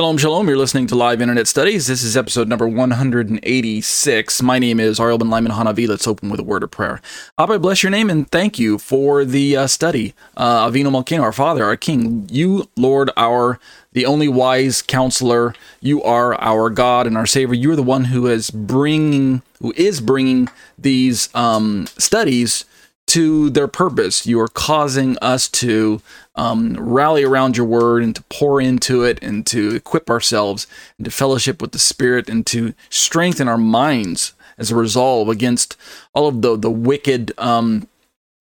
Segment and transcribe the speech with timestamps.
[0.00, 0.48] Shalom, shalom.
[0.48, 1.86] You're listening to Live Internet Studies.
[1.86, 4.40] This is episode number 186.
[4.40, 5.86] My name is Ariel Ben Lyman Hanavi.
[5.86, 7.02] Let's open with a word of prayer.
[7.36, 10.14] Abba, bless your name and thank you for the uh, study.
[10.38, 12.26] Uh, Avinu our Father, our King.
[12.32, 13.60] You, Lord, our
[13.92, 15.54] the only wise counselor.
[15.82, 17.54] You are our God and our Savior.
[17.54, 20.48] You are the one who is bringing, who is bringing
[20.78, 22.64] these um, studies
[23.08, 24.26] to their purpose.
[24.26, 26.00] You are causing us to
[26.40, 30.66] um, rally around your word and to pour into it and to equip ourselves
[30.96, 35.76] and to fellowship with the Spirit and to strengthen our minds as a resolve against
[36.14, 37.86] all of the, the wicked um,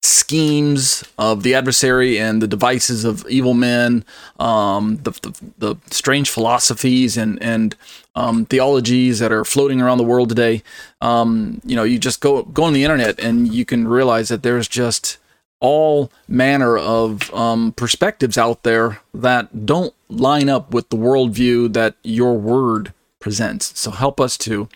[0.01, 4.05] schemes of the adversary and the devices of evil men,
[4.39, 7.75] um, the, the, the, strange philosophies and, and
[8.15, 10.63] um, theologies that are floating around the world today.
[11.01, 14.41] Um, you know, you just go, go on the internet and you can realize that
[14.41, 15.17] there's just
[15.59, 21.95] all manner of um, perspectives out there that don't line up with the worldview that
[22.03, 23.77] your word presents.
[23.79, 24.69] So help us to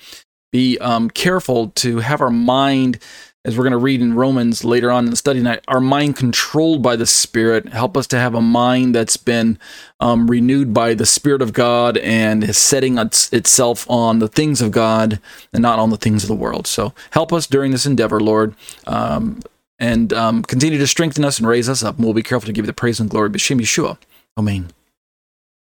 [0.52, 3.00] be um, careful to have our mind
[3.45, 6.16] as we're going to read in Romans later on in the study night, our mind
[6.16, 7.70] controlled by the Spirit.
[7.70, 9.59] Help us to have a mind that's been
[10.00, 14.72] um, renewed by the Spirit of God and is setting itself on the things of
[14.72, 15.20] God
[15.52, 16.68] and not on the things of the world.
[16.68, 18.56] So help us during this endeavor, Lord,
[18.88, 19.42] um,
[19.84, 21.98] and um, continue to strengthen us and raise us up.
[21.98, 23.30] And we'll be careful to give you the praise and glory.
[23.30, 23.98] B'Shem Yeshua.
[24.38, 24.70] Amen.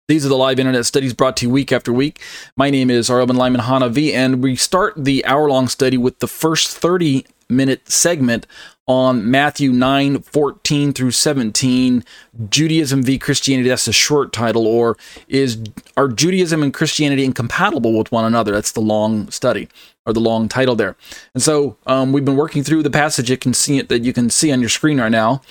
[0.08, 2.22] These are the live internet studies brought to you week after week.
[2.56, 6.28] My name is Arlen Lyman Hanavi, and we start the hour long study with the
[6.28, 8.48] first 30 minute segment
[8.88, 12.06] on Matthew 9 14 through 17,
[12.50, 13.20] Judaism v.
[13.20, 13.68] Christianity.
[13.68, 14.96] That's a short title, or
[15.28, 15.62] is
[15.98, 18.54] are Judaism and Christianity incompatible with one another?
[18.54, 19.68] That's the long study
[20.08, 20.96] or the long title there.
[21.36, 23.30] And so um, we've been working through the passage.
[23.30, 25.42] You can see it that you can see on your screen right now.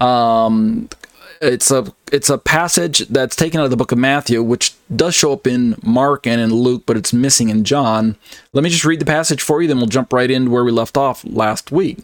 [0.00, 0.88] Um,
[1.40, 5.14] it's a it's a passage that's taken out of the book of Matthew, which does
[5.14, 8.16] show up in Mark and in Luke, but it's missing in John.
[8.52, 10.72] Let me just read the passage for you, then we'll jump right into where we
[10.72, 11.98] left off last week.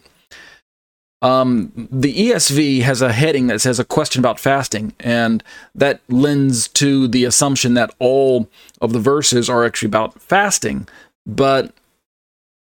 [1.21, 5.43] Um, the ESV has a heading that says a question about fasting, and
[5.73, 8.47] that lends to the assumption that all
[8.79, 10.87] of the verses are actually about fasting.
[11.25, 11.73] But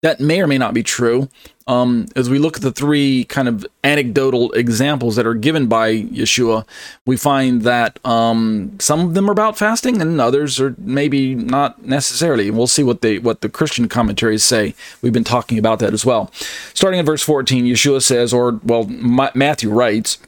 [0.04, 1.30] that may or may not be true.
[1.66, 6.02] Um, as we look at the three kind of anecdotal examples that are given by
[6.02, 6.66] Yeshua,
[7.06, 11.86] we find that um, some of them are about fasting, and others are maybe not
[11.86, 12.50] necessarily.
[12.50, 14.74] We'll see what they what the Christian commentaries say.
[15.00, 16.30] We've been talking about that as well.
[16.74, 20.18] Starting in verse fourteen, Yeshua says, or well, Matthew writes,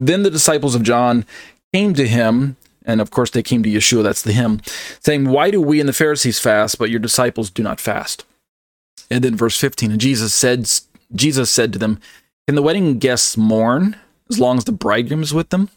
[0.00, 1.24] "Then the disciples of John
[1.72, 4.60] came to him." And of course, they came to Yeshua, that's the him,
[5.00, 8.26] saying, Why do we and the Pharisees fast, but your disciples do not fast?
[9.10, 10.70] And then verse 15, and Jesus said,
[11.14, 12.00] Jesus said to them,
[12.46, 13.96] Can the wedding guests mourn
[14.30, 15.68] as long as the bridegroom is with them?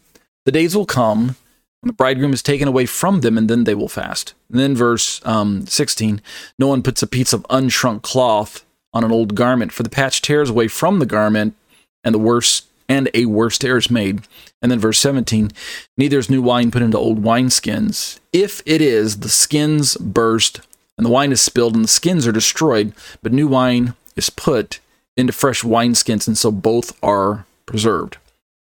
[0.45, 1.35] The days will come
[1.81, 4.33] when the bridegroom is taken away from them, and then they will fast.
[4.49, 6.21] And then verse um, 16,
[6.57, 10.21] no one puts a piece of unshrunk cloth on an old garment, for the patch
[10.21, 11.55] tears away from the garment,
[12.03, 14.21] and the worse and a worse tear is made.
[14.61, 15.51] And then verse 17,
[15.97, 18.19] neither is new wine put into old wineskins.
[18.33, 20.61] If it is, the skins burst,
[20.97, 24.79] and the wine is spilled and the skins are destroyed, but new wine is put
[25.15, 28.17] into fresh wineskins, and so both are preserved.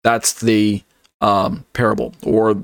[0.03, 0.83] That's the
[1.21, 2.55] um, parable, or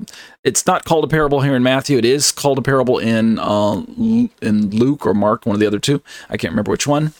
[0.42, 1.98] it's not called a parable here in Matthew.
[1.98, 3.82] It is called a parable in uh,
[4.40, 6.02] in Luke or Mark, one of the other two.
[6.30, 7.12] I can't remember which one.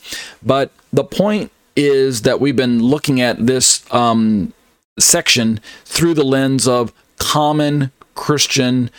[0.43, 4.55] But the point is that we've been looking at this um,
[4.99, 8.91] section through the lens of common Christian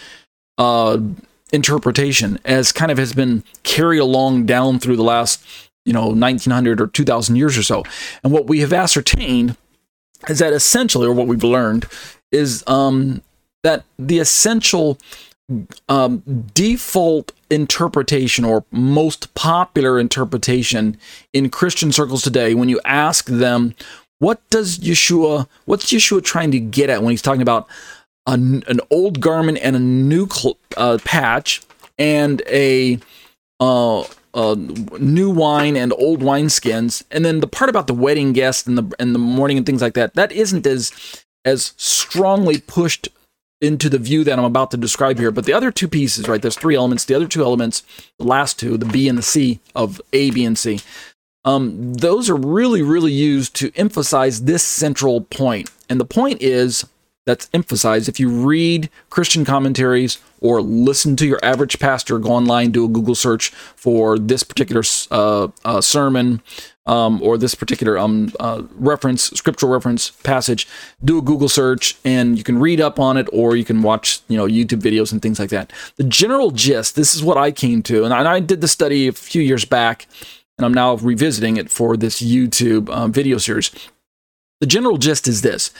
[0.59, 1.00] uh,
[1.52, 5.44] interpretation as kind of has been carried along down through the last
[5.85, 7.84] you know 1900 or 2000 years or so.
[8.24, 9.56] And what we have ascertained
[10.28, 11.85] is that essentially or what we've learned
[12.31, 13.22] is um,
[13.63, 14.97] that the essential
[15.88, 16.23] um,
[16.53, 20.97] default interpretation or most popular interpretation
[21.32, 23.73] in christian circles today when you ask them
[24.20, 27.66] what does yeshua what's yeshua trying to get at when he's talking about
[28.28, 31.62] a, an old garment and a new cl- uh, patch
[31.97, 33.00] and a
[33.59, 34.02] uh,
[34.34, 38.68] uh, new wine and old wine skins, and then the part about the wedding guest
[38.68, 43.08] and the and the mourning and things like that that isn't as as strongly pushed
[43.59, 45.32] into the view that I'm about to describe here.
[45.32, 46.41] But the other two pieces, right?
[46.41, 47.06] There's three elements.
[47.06, 47.82] The other two elements,
[48.20, 50.82] the last two, the B and the C of A, B, and C,
[51.44, 55.72] um, those are really, really used to emphasize this central point.
[55.90, 56.85] And the point is
[57.28, 58.08] that's emphasized.
[58.08, 62.88] If you read Christian commentaries or listen to your average pastor, go online, do a
[62.88, 64.82] Google search for this particular
[65.12, 66.41] uh, uh, sermon
[66.85, 70.70] um, or this particular um, uh, reference, scriptural reference passage,
[71.03, 74.22] do a Google search and you can read up on it or you can watch,
[74.30, 75.73] you know, YouTube videos and things like that.
[75.97, 78.70] The general gist, this is what I came to, and I, and I did the
[78.70, 80.08] study a few years back
[80.58, 83.70] and I'm now revisiting it for this YouTube um, video series.
[84.59, 85.72] The general gist is this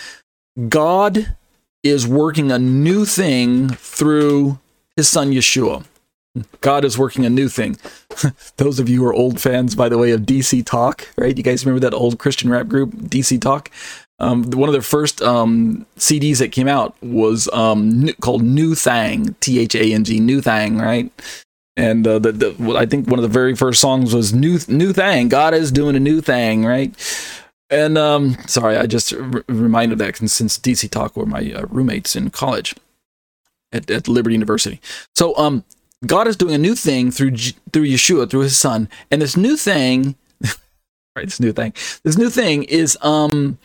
[0.68, 1.36] God
[1.84, 4.60] is working a new thing through
[4.96, 5.86] his son Yeshua.
[6.62, 7.78] God is working a new thing.
[8.58, 11.36] Those of you who are old fans, by the way, of DC Talk, right?
[11.36, 13.72] You guys remember that old Christian rap group, DC Talk?
[14.20, 19.36] Um, one of their first um, CDs that came out was um, called Nu Thang,
[19.40, 21.12] T H A N G, Nu Thang, right?
[21.76, 24.92] And uh, the, the, I think one of the very first songs was "New New
[24.94, 26.96] Thang." God is doing a new thing, right?
[27.70, 32.16] And um, sorry, I just r- reminded that since DC Talk were my uh, roommates
[32.16, 32.76] in college
[33.72, 34.80] at, at Liberty University.
[35.16, 35.66] So um,
[36.06, 39.58] God is doing a new thing through through Yeshua, through His Son, and this new
[39.58, 40.16] thing,
[41.16, 41.26] right?
[41.26, 41.74] This new thing,
[42.04, 43.58] this new thing is um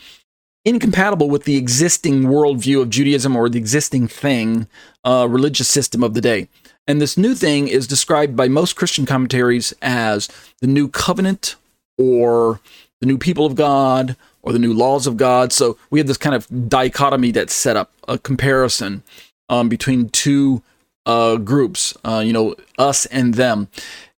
[0.65, 4.69] incompatible with the existing worldview of Judaism or the existing thing,
[5.05, 6.49] uh, religious system of the day.
[6.87, 10.29] And this new thing is described by most Christian commentaries as
[10.61, 11.57] the new covenant
[11.99, 12.61] or
[13.03, 15.53] the new people of God or the new laws of God.
[15.53, 19.03] So we have this kind of dichotomy that's set up, a comparison
[19.49, 20.63] um, between two
[21.05, 23.67] uh, groups, uh, you know, us and them.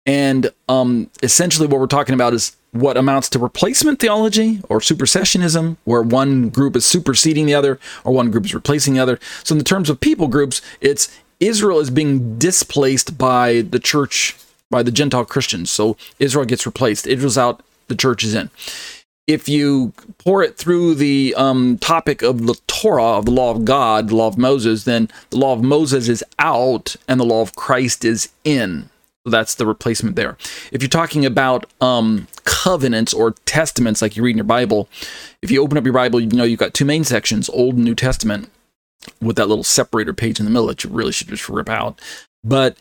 [0.04, 5.78] And um, essentially, what we're talking about is what amounts to replacement theology or supersessionism,
[5.84, 9.18] where one group is superseding the other or one group is replacing the other.
[9.44, 11.08] So, in the terms of people groups, it's
[11.40, 14.36] Israel is being displaced by the church,
[14.70, 15.70] by the Gentile Christians.
[15.70, 17.06] So Israel gets replaced.
[17.06, 18.50] Israel's out, the church is in.
[19.26, 23.64] If you pour it through the um, topic of the Torah, of the law of
[23.64, 27.40] God, the law of Moses, then the law of Moses is out and the law
[27.40, 28.90] of Christ is in.
[29.24, 30.36] So that's the replacement there.
[30.70, 34.90] If you're talking about um, covenants or testaments, like you read in your Bible,
[35.40, 37.84] if you open up your Bible, you know you've got two main sections, Old and
[37.84, 38.50] New Testament
[39.22, 41.98] with that little separator page in the middle that you really should just rip out.
[42.42, 42.76] But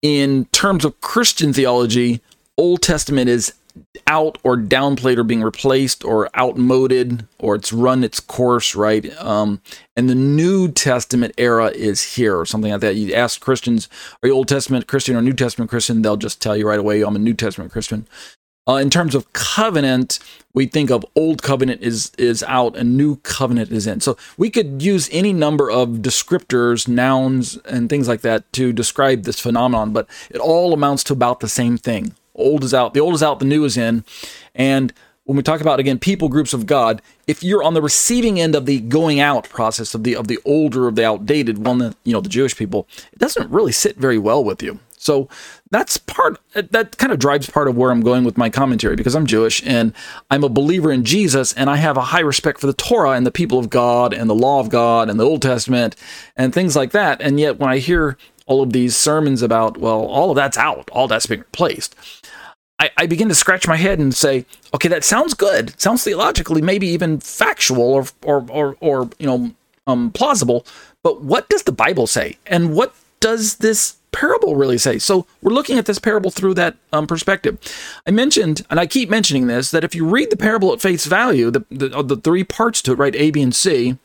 [0.00, 2.20] in terms of Christian theology,
[2.56, 3.52] Old Testament is
[4.06, 9.16] out or downplayed or being replaced or outmoded or it's run its course, right?
[9.20, 9.60] Um,
[9.96, 12.96] and the New Testament era is here or something like that.
[12.96, 13.88] You ask Christians,
[14.22, 16.02] are you Old Testament Christian or New Testament Christian?
[16.02, 18.06] They'll just tell you right away, I'm a New Testament Christian.
[18.66, 20.18] Uh, in terms of covenant,
[20.54, 24.00] we think of old covenant is is out and new covenant is in.
[24.00, 29.24] So we could use any number of descriptors, nouns, and things like that to describe
[29.24, 32.14] this phenomenon, but it all amounts to about the same thing.
[32.34, 34.04] Old is out, the old is out, the new is in,
[34.54, 34.92] and
[35.24, 38.54] when we talk about again people groups of God, if you're on the receiving end
[38.54, 42.12] of the going out process of the of the older of the outdated one, you
[42.12, 44.78] know the Jewish people, it doesn't really sit very well with you.
[44.98, 45.28] So
[45.70, 49.14] that's part that kind of drives part of where I'm going with my commentary because
[49.14, 49.92] I'm Jewish and
[50.30, 53.26] I'm a believer in Jesus and I have a high respect for the Torah and
[53.26, 55.94] the people of God and the law of God and the Old Testament
[56.36, 57.20] and things like that.
[57.20, 58.16] And yet when I hear
[58.46, 61.94] all of these sermons about, well, all of that's out, all that's being replaced.
[62.78, 64.44] I, I, begin to scratch my head and say,
[64.74, 65.78] okay, that sounds good.
[65.80, 69.52] sounds theologically, maybe even factual or or or, or you know
[69.86, 70.66] um, plausible.
[71.02, 72.38] But what does the Bible say?
[72.46, 74.98] And what does this parable really say?
[74.98, 77.58] So we're looking at this parable through that um, perspective.
[78.06, 81.04] I mentioned, and I keep mentioning this, that if you read the parable at face
[81.06, 83.98] value, the, the, the three parts to it, right, A, B, and C,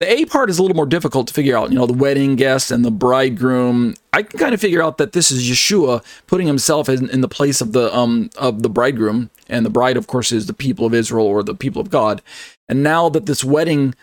[0.00, 1.70] the A part is a little more difficult to figure out.
[1.70, 3.94] You know, the wedding guest and the bridegroom.
[4.12, 7.28] I can kind of figure out that this is Yeshua putting himself in, in the
[7.28, 10.86] place of the um of the bridegroom, and the bride, of course, is the people
[10.86, 12.22] of Israel or the people of God.
[12.68, 13.94] And now that this wedding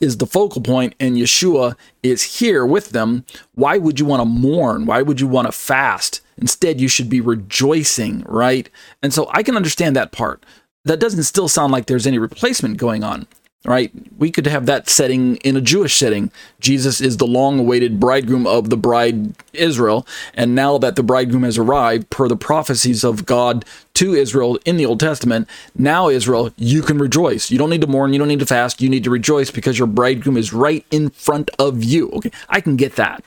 [0.00, 4.24] is the focal point and Yeshua is here with them, why would you want to
[4.24, 4.86] mourn?
[4.86, 6.22] Why would you want to fast?
[6.38, 8.68] Instead, you should be rejoicing, right?
[9.02, 10.44] And so I can understand that part.
[10.84, 13.28] That doesn't still sound like there's any replacement going on
[13.64, 13.92] right?
[14.18, 16.30] We could have that setting in a Jewish setting.
[16.60, 20.06] Jesus is the long awaited bridegroom of the bride Israel.
[20.34, 23.64] And now that the bridegroom has arrived, per the prophecies of God
[23.94, 27.50] to Israel in the Old Testament, now Israel, you can rejoice.
[27.50, 28.12] You don't need to mourn.
[28.12, 28.80] You don't need to fast.
[28.80, 32.10] You need to rejoice because your bridegroom is right in front of you.
[32.10, 33.22] Okay, I can get that.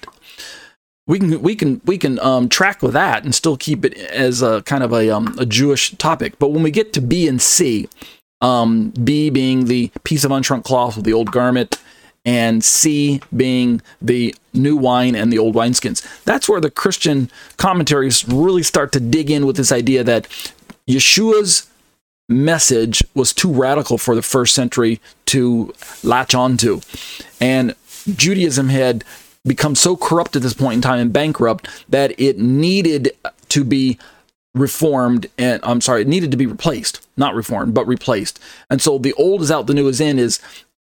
[1.07, 4.41] We can we can we can um, track with that and still keep it as
[4.41, 6.39] a kind of a um, a Jewish topic.
[6.39, 7.87] But when we get to B and C,
[8.41, 11.79] um, B being the piece of unshrunk cloth with the old garment,
[12.25, 16.23] and C being the new wine and the old wineskins.
[16.23, 20.27] That's where the Christian commentaries really start to dig in with this idea that
[20.87, 21.69] Yeshua's
[22.27, 25.73] message was too radical for the first century to
[26.03, 26.81] latch onto.
[27.39, 27.75] And
[28.15, 29.03] Judaism had
[29.45, 33.11] become so corrupt at this point in time and bankrupt that it needed
[33.49, 33.99] to be
[34.55, 38.39] reformed and I'm sorry, it needed to be replaced, not reformed, but replaced.
[38.69, 40.39] And so the old is out, the new is in is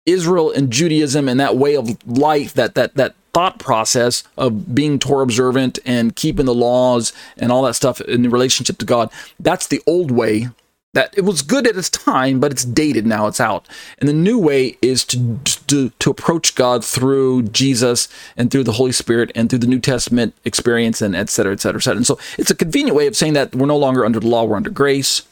[0.06, 5.00] Israel and Judaism and that way of life, that that that thought process of being
[5.00, 9.10] Torah observant and keeping the laws and all that stuff in relationship to God.
[9.40, 10.50] That's the old way
[10.94, 13.28] that it was good at its time, but it's dated now.
[13.28, 13.68] It's out,
[14.00, 18.74] and the new way is to to, to approach God through Jesus and through the
[18.74, 21.98] Holy Spirit and through the New Testament experience and et cetera, et cetera, et cetera.
[21.98, 24.44] And so it's a convenient way of saying that we're no longer under the law;
[24.44, 25.24] we're under grace.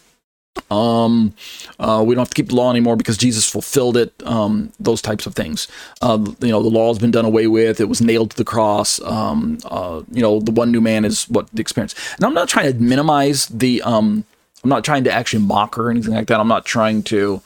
[0.72, 1.34] Um,
[1.80, 4.14] uh, we don't have to keep the law anymore because Jesus fulfilled it.
[4.26, 5.68] Um, those types of things.
[6.02, 7.80] Uh, you know, the law has been done away with.
[7.80, 9.02] It was nailed to the cross.
[9.02, 11.96] Um, uh, you know, the one new man is what the experience.
[12.16, 14.26] And I'm not trying to minimize the um
[14.64, 16.40] I'm not trying to actually mock her or anything like that.
[16.40, 17.42] I'm not trying to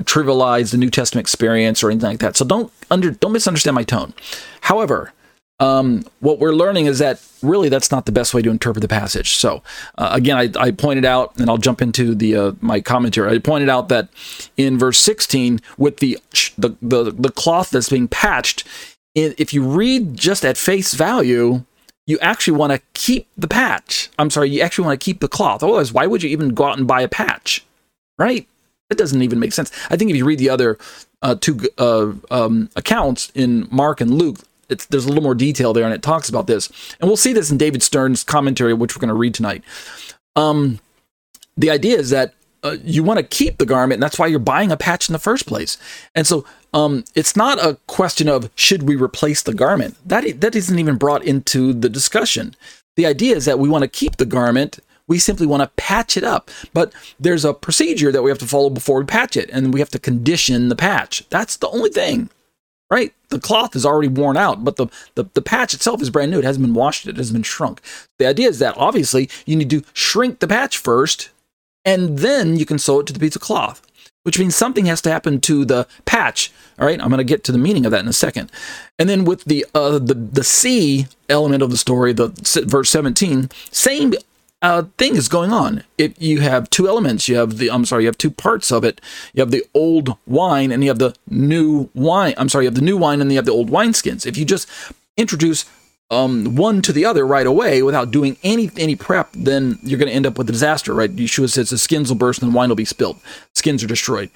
[0.00, 2.36] trivialize the New Testament experience or anything like that.
[2.36, 4.14] So don't under don't misunderstand my tone.
[4.62, 5.12] However,
[5.60, 8.88] um, what we're learning is that really that's not the best way to interpret the
[8.88, 9.34] passage.
[9.34, 9.62] So
[9.96, 13.34] uh, again, I, I, pointed out, and I'll jump into the uh, my commentary.
[13.34, 14.08] I pointed out that
[14.56, 16.18] in verse 16, with the
[16.56, 18.64] the the, the cloth that's being patched,
[19.14, 21.64] if you read just at face value,
[22.08, 24.08] you actually want to keep the patch.
[24.18, 25.62] I'm sorry, you actually want to keep the cloth.
[25.62, 27.64] Otherwise, why would you even go out and buy a patch?
[28.18, 28.48] Right?
[28.88, 29.70] That doesn't even make sense.
[29.90, 30.78] I think if you read the other
[31.20, 34.38] uh, two uh, um, accounts in Mark and Luke,
[34.68, 36.70] there's a little more detail there, and it talks about this.
[36.98, 39.62] And we'll see this in David Stern's commentary, which we're going to read tonight.
[40.34, 40.80] Um,
[41.58, 44.38] the idea is that uh, you want to keep the garment, and that's why you're
[44.38, 45.76] buying a patch in the first place.
[46.14, 49.96] And so um, it's not a question of should we replace the garment.
[50.06, 52.54] That that isn't even brought into the discussion.
[52.96, 54.78] The idea is that we want to keep the garment.
[55.06, 56.50] We simply want to patch it up.
[56.74, 59.80] But there's a procedure that we have to follow before we patch it, and we
[59.80, 61.24] have to condition the patch.
[61.30, 62.28] That's the only thing,
[62.90, 63.14] right?
[63.30, 66.38] The cloth is already worn out, but the, the, the patch itself is brand new.
[66.38, 67.80] It hasn't been washed, it hasn't been shrunk.
[68.18, 71.30] The idea is that obviously you need to shrink the patch first
[71.84, 73.80] and then you can sew it to the piece of cloth,
[74.28, 76.52] which means something has to happen to the patch.
[76.78, 78.52] All right, I'm going to get to the meaning of that in a second.
[78.98, 82.28] And then with the uh, the the C element of the story, the
[82.66, 84.12] verse 17, same
[84.60, 85.82] uh, thing is going on.
[85.96, 88.84] If you have two elements, you have the I'm sorry, you have two parts of
[88.84, 89.00] it.
[89.32, 92.34] You have the old wine and you have the new wine.
[92.36, 94.26] I'm sorry, you have the new wine and you have the old wineskins.
[94.26, 94.68] If you just
[95.16, 95.64] introduce
[96.10, 100.08] um, one to the other right away without doing any any prep, then you're going
[100.08, 101.14] to end up with a disaster, right?
[101.14, 103.18] Yeshua says the skins will burst and the wine will be spilled.
[103.54, 104.30] Skins are destroyed.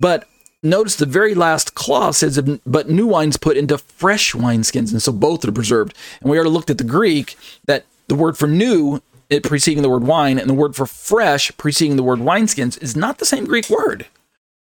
[0.00, 0.26] But
[0.62, 4.90] notice the very last clause says, but new wine's put into fresh wineskins.
[4.90, 5.94] And so both are preserved.
[6.20, 7.36] And we already looked at the Greek
[7.66, 9.00] that the word for new,
[9.30, 12.96] it preceding the word wine, and the word for fresh preceding the word wineskins is
[12.96, 14.06] not the same Greek word.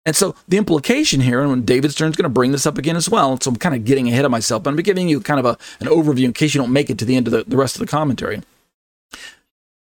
[0.07, 3.09] And so the implication here, and David Stern's going to bring this up again as
[3.09, 5.45] well, so I'm kind of getting ahead of myself, but I'm giving you kind of
[5.45, 7.57] a, an overview in case you don't make it to the end of the, the
[7.57, 8.41] rest of the commentary.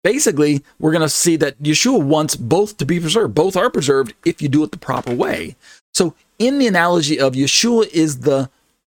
[0.04, 3.34] Basically, we're going to see that Yeshua wants both to be preserved.
[3.34, 5.56] Both are preserved if you do it the proper way.
[5.92, 8.48] So, in the analogy of Yeshua is the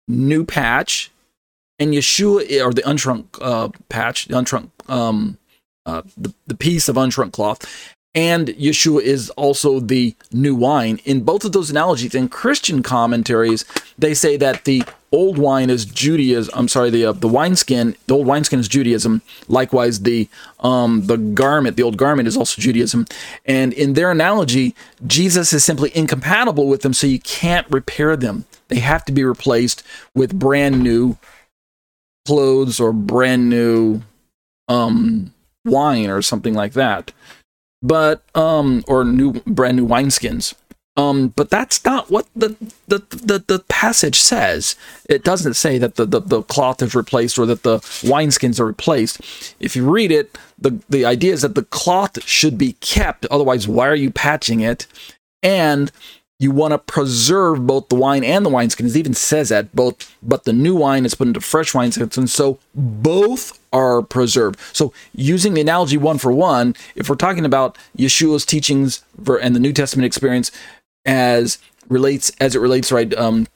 [0.07, 1.11] new patch,
[1.77, 5.37] and Yeshua, or the unshrunk uh, patch, the unshrunk, um,
[5.85, 10.99] uh, the, the piece of unshrunk cloth, and Yeshua is also the new wine.
[11.05, 13.63] In both of those analogies, in Christian commentaries,
[13.95, 16.51] they say that the old wine is Judaism.
[16.57, 19.21] I'm sorry, the uh, the wineskin, the old wineskin is Judaism.
[19.47, 20.27] Likewise, the
[20.61, 23.05] um, the garment, the old garment, is also Judaism.
[23.45, 24.73] And in their analogy,
[25.05, 28.45] Jesus is simply incompatible with them, so you can't repair them.
[28.69, 29.83] They have to be replaced
[30.15, 31.17] with brand new
[32.25, 34.01] clothes or brand new
[34.67, 37.11] um, wine or something like that
[37.81, 40.53] but um or new brand new wineskins.
[40.95, 42.55] Um but that's not what the
[42.87, 44.75] the the, the passage says.
[45.09, 48.65] It doesn't say that the, the the cloth is replaced or that the wineskins are
[48.65, 49.21] replaced.
[49.59, 53.25] If you read it the the idea is that the cloth should be kept.
[53.27, 54.87] Otherwise why are you patching it?
[55.43, 55.91] And
[56.39, 58.95] you want to preserve both the wine and the wineskins.
[58.95, 62.29] It even says that both, but the new wine is put into fresh wineskins, and
[62.29, 64.59] so both are preserved.
[64.73, 69.03] So, using the analogy one for one, if we're talking about Yeshua's teachings
[69.41, 70.51] and the New Testament experience
[71.05, 71.57] as
[71.89, 73.13] relates as it relates, right?
[73.15, 73.47] Um,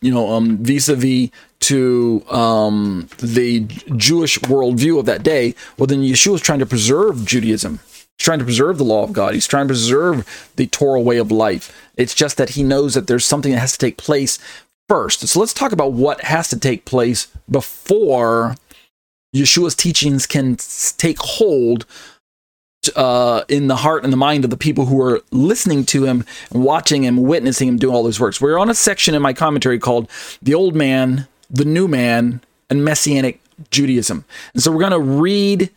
[0.00, 1.30] you know, um, vis-a-vis
[1.60, 3.60] to um, the
[3.96, 5.56] Jewish worldview of that day.
[5.76, 7.80] Well, then Yeshua is trying to preserve Judaism
[8.18, 9.34] He's trying to preserve the law of God.
[9.34, 11.74] He's trying to preserve the Torah way of life.
[11.96, 14.38] It's just that he knows that there's something that has to take place
[14.88, 15.20] first.
[15.20, 18.56] So let's talk about what has to take place before
[19.34, 20.56] Yeshua's teachings can
[20.96, 21.86] take hold
[22.96, 26.24] uh, in the heart and the mind of the people who are listening to him,
[26.50, 28.40] watching him, witnessing him do all those works.
[28.40, 30.08] We're on a section in my commentary called
[30.40, 35.70] "The Old Man, the New Man, and Messianic Judaism," and so we're going to read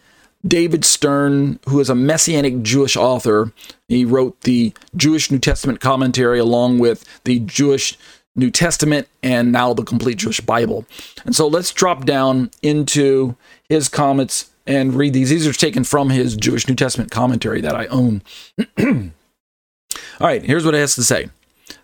[0.45, 3.51] David Stern, who is a Messianic Jewish author.
[3.87, 7.97] He wrote the Jewish New Testament commentary along with the Jewish
[8.35, 10.85] New Testament and now the complete Jewish Bible.
[11.25, 13.35] And so let's drop down into
[13.69, 15.29] his comments and read these.
[15.29, 18.21] These are taken from his Jewish New Testament commentary that I own.
[18.79, 21.29] All right, here's what it has to say.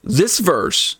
[0.03, 0.97] This verse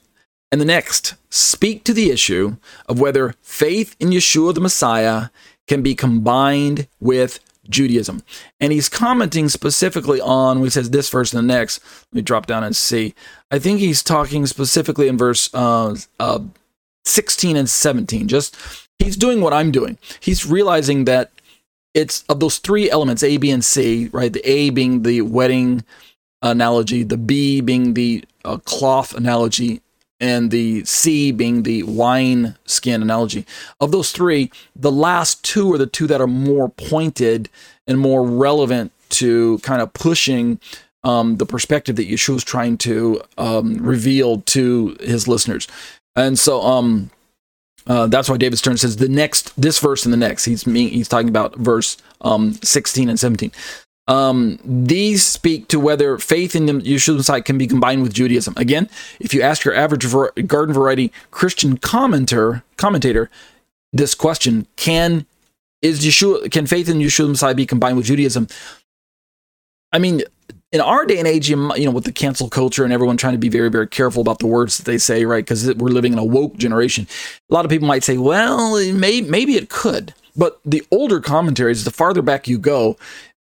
[0.52, 5.30] and the next speak to the issue of whether faith in Yeshua the Messiah
[5.68, 8.24] can be combined with Judaism.
[8.60, 11.82] And he's commenting specifically on, we says this verse and the next.
[12.12, 13.14] Let me drop down and see.
[13.52, 16.40] I think he's talking specifically in verse uh, uh,
[17.06, 18.28] 16 and 17.
[18.28, 18.56] Just
[19.00, 19.98] he's doing what I'm doing.
[20.20, 21.32] He's realizing that
[21.94, 24.32] it's of those three elements, A, B, and C, right?
[24.32, 25.84] The A being the wedding
[26.42, 29.82] analogy, the B being the uh, cloth analogy,
[30.20, 33.46] and the C being the wine skin analogy.
[33.80, 37.50] Of those three, the last two are the two that are more pointed
[37.86, 40.60] and more relevant to kind of pushing
[41.04, 45.68] um, the perspective that Yeshua is trying to um, reveal to his listeners.
[46.16, 47.12] And so um,
[47.86, 50.46] uh, that's why David Stern says the next, this verse and the next.
[50.46, 53.52] He's he's talking about verse um, 16 and 17.
[54.08, 58.54] Um, these speak to whether faith in the Yeshua Messiah can be combined with Judaism.
[58.56, 63.30] Again, if you ask your average ver- garden variety Christian commenter commentator
[63.92, 65.26] this question, can
[65.82, 68.48] is Yeshua can faith in Yeshua Messiah be combined with Judaism?
[69.92, 70.22] I mean,
[70.72, 73.40] in our day and age, you know, with the cancel culture and everyone trying to
[73.40, 75.44] be very, very careful about the words that they say, right?
[75.44, 77.08] Because we're living in a woke generation.
[77.50, 80.14] A lot of people might say, well, may, maybe it could.
[80.36, 82.98] But the older commentaries, the farther back you go,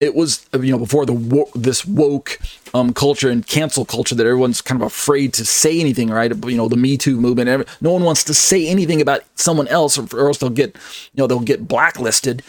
[0.04, 2.40] it was you know before the this woke
[2.74, 6.32] um, culture and cancel culture that everyone's kind of afraid to say anything right?
[6.46, 9.98] You know the me too movement no one wants to say anything about someone else
[9.98, 10.76] or, or else they'll get
[11.14, 12.44] you know they'll get blacklisted.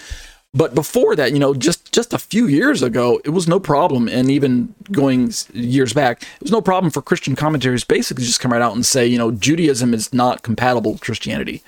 [0.52, 4.08] But before that you know just just a few years ago it was no problem.
[4.08, 8.52] And even going years back it was no problem for christian commentaries basically just come
[8.52, 11.62] right out and say you know judaism is not compatible with christianity.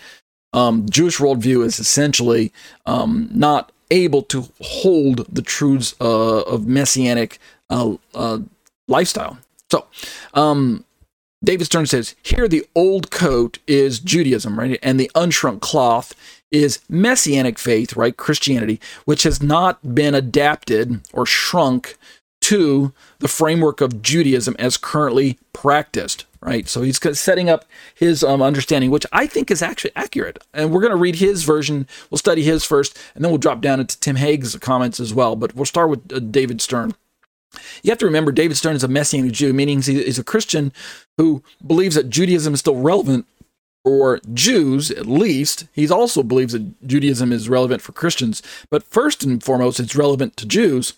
[0.52, 2.50] Um, Jewish worldview is essentially
[2.86, 7.38] um, not able to hold the truths uh, of messianic
[7.70, 8.38] uh, uh,
[8.88, 9.38] lifestyle.
[9.70, 9.86] So,
[10.34, 10.84] um,
[11.44, 14.78] David Stern says here the old coat is Judaism, right?
[14.82, 16.14] And the unshrunk cloth
[16.50, 18.16] is messianic faith, right?
[18.16, 21.96] Christianity, which has not been adapted or shrunk
[22.42, 26.68] to the framework of Judaism as currently practiced, right?
[26.68, 30.38] So he's setting up his um, understanding, which I think is actually accurate.
[30.54, 31.86] And we're going to read his version.
[32.10, 35.36] We'll study his first, and then we'll drop down into Tim Hegg's comments as well.
[35.36, 36.94] But we'll start with uh, David Stern.
[37.82, 40.72] You have to remember, David Stern is a Messianic Jew, meaning he's a Christian
[41.16, 43.26] who believes that Judaism is still relevant
[43.84, 45.66] for Jews, at least.
[45.72, 48.42] He also believes that Judaism is relevant for Christians.
[48.68, 50.92] But first and foremost, it's relevant to Jews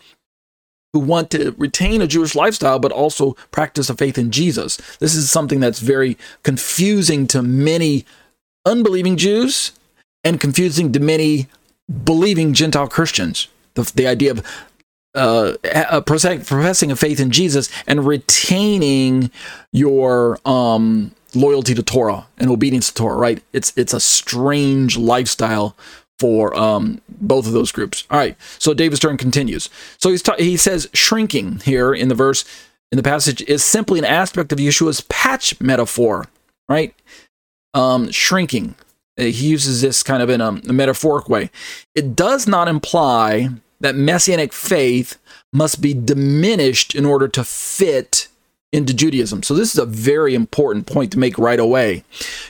[0.93, 4.77] who want to retain a Jewish lifestyle but also practice a faith in Jesus.
[4.99, 8.05] This is something that's very confusing to many
[8.65, 9.73] unbelieving Jews
[10.25, 11.49] and confusing to many
[12.05, 13.49] believing Gentile Christians.
[13.75, 14.45] The, the idea of
[15.15, 19.31] uh, professing a faith in Jesus and retaining
[19.73, 23.43] your um, loyalty to Torah and obedience to Torah, right?
[23.53, 25.77] It's it's a strange lifestyle
[26.19, 28.05] for um, both of those groups.
[28.11, 29.71] All right, so David Stern continues.
[29.99, 32.45] So he's ta- he says shrinking here in the verse
[32.91, 36.27] in the passage is simply an aspect of Yeshua's patch metaphor,
[36.69, 36.95] right?
[37.75, 38.75] Um, shrinking.
[39.19, 41.51] Uh, he uses this kind of in a, a metaphoric way.
[41.95, 43.49] It does not imply
[43.81, 45.19] that messianic faith
[45.53, 48.29] must be diminished in order to fit
[48.73, 49.43] into Judaism.
[49.43, 52.05] So this is a very important point to make right away.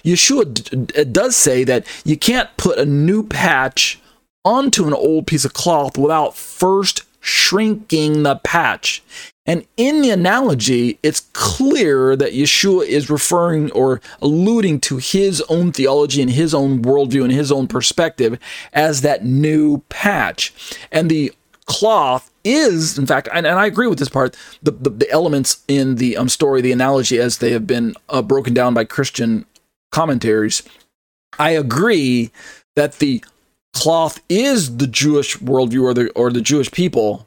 [0.04, 4.00] Yeshua d- does say that you can't put a new patch
[4.44, 9.02] onto an old piece of cloth without first shrinking the patch.
[9.46, 15.72] And in the analogy, it's clear that Yeshua is referring or alluding to his own
[15.72, 18.38] theology and his own worldview and his own perspective
[18.72, 20.52] as that new patch.
[20.92, 21.33] And the
[21.64, 25.62] cloth is, in fact, and, and I agree with this part, the, the, the elements
[25.68, 29.44] in the um, story, the analogy as they have been uh, broken down by Christian
[29.92, 30.62] commentaries.
[31.38, 32.30] I agree
[32.76, 33.24] that the
[33.72, 37.26] cloth is the Jewish worldview or the or the Jewish people,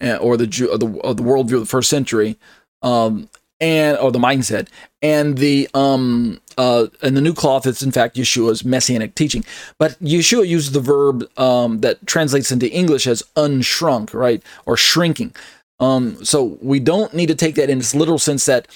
[0.00, 2.36] uh, or the Jew, or the, or the worldview of the first century.
[2.82, 3.28] Um,
[3.60, 4.68] and or the mindset
[5.02, 9.44] and the um uh and the new cloth is in fact Yeshua's messianic teaching.
[9.78, 14.42] But Yeshua uses the verb um that translates into English as unshrunk, right?
[14.66, 15.34] Or shrinking.
[15.78, 18.66] Um so we don't need to take that in its literal sense that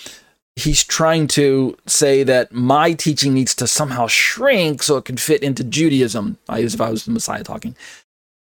[0.56, 5.42] he's trying to say that my teaching needs to somehow shrink so it can fit
[5.42, 7.74] into Judaism, I as if I was the Messiah talking.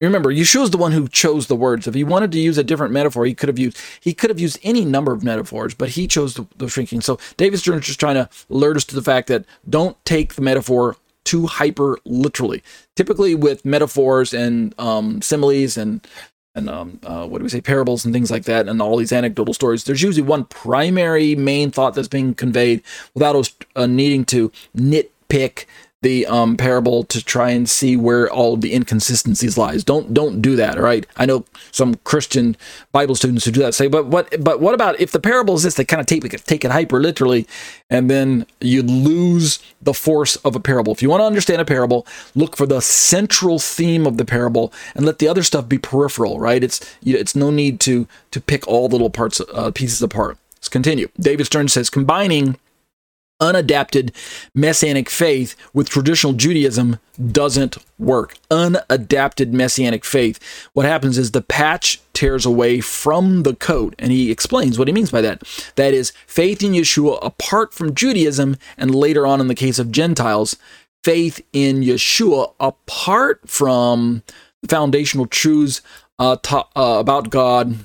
[0.07, 1.87] Remember, Yeshua is the one who chose the words.
[1.87, 4.39] If he wanted to use a different metaphor, he could have used he could have
[4.39, 7.01] used any number of metaphors, but he chose the, the shrinking.
[7.01, 10.35] So David Stern is just trying to alert us to the fact that don't take
[10.35, 12.63] the metaphor too hyper literally.
[12.95, 16.05] Typically, with metaphors and um, similes and
[16.55, 19.11] and um, uh, what do we say, parables and things like that, and all these
[19.11, 19.85] anecdotal stories.
[19.85, 22.83] There's usually one primary main thought that's being conveyed
[23.15, 25.65] without us uh, needing to nitpick
[26.03, 29.83] the um, parable to try and see where all the inconsistencies lies.
[29.83, 30.77] Don't don't do that.
[30.77, 31.07] Right?
[31.17, 32.55] I know some Christian
[32.91, 35.63] Bible students who do that say, but what but what about if the parable is
[35.63, 35.75] this?
[35.75, 37.47] They kind of take it take it hyper literally,
[37.89, 40.93] and then you lose the force of a parable.
[40.93, 44.71] If you want to understand a parable, look for the central theme of the parable
[44.95, 46.39] and let the other stuff be peripheral.
[46.39, 46.63] Right?
[46.63, 50.01] It's you know, it's no need to to pick all the little parts uh, pieces
[50.01, 50.37] apart.
[50.57, 51.09] Let's continue.
[51.19, 52.57] David Stern says combining
[53.43, 54.11] unadapted
[54.55, 56.97] messianic faith with traditional Judaism
[57.31, 58.35] doesn't work.
[58.49, 60.39] Unadapted messianic faith.
[60.71, 64.93] What happens is the patch tears away from the coat, and he explains what he
[64.93, 65.43] means by that.
[65.75, 69.91] That is, faith in Yeshua apart from Judaism, and later on in the case of
[69.91, 70.55] Gentiles,
[71.03, 74.23] faith in Yeshua apart from
[74.67, 75.81] foundational truths
[76.17, 77.75] uh, ta- uh, about God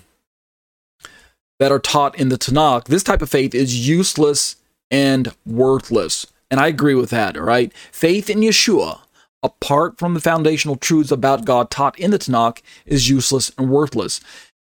[1.59, 2.85] that are taught in the Tanakh.
[2.85, 4.57] This type of faith is useless
[4.91, 6.27] and worthless.
[6.51, 7.73] And I agree with that, all right?
[7.93, 9.01] Faith in Yeshua,
[9.43, 14.21] apart from the foundational truths about God taught in the Tanakh, is useless and worthless.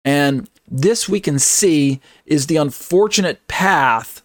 [0.04, 4.22] And this we can see is the unfortunate path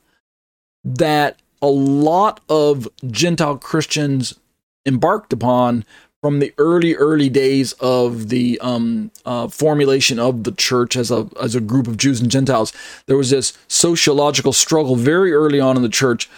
[0.84, 4.40] that a lot of Gentile Christians
[4.86, 5.84] embarked upon
[6.21, 11.30] from the early early days of the um, uh, formulation of the church as a
[11.41, 12.73] as a group of Jews and Gentiles,
[13.06, 16.30] there was this sociological struggle very early on in the church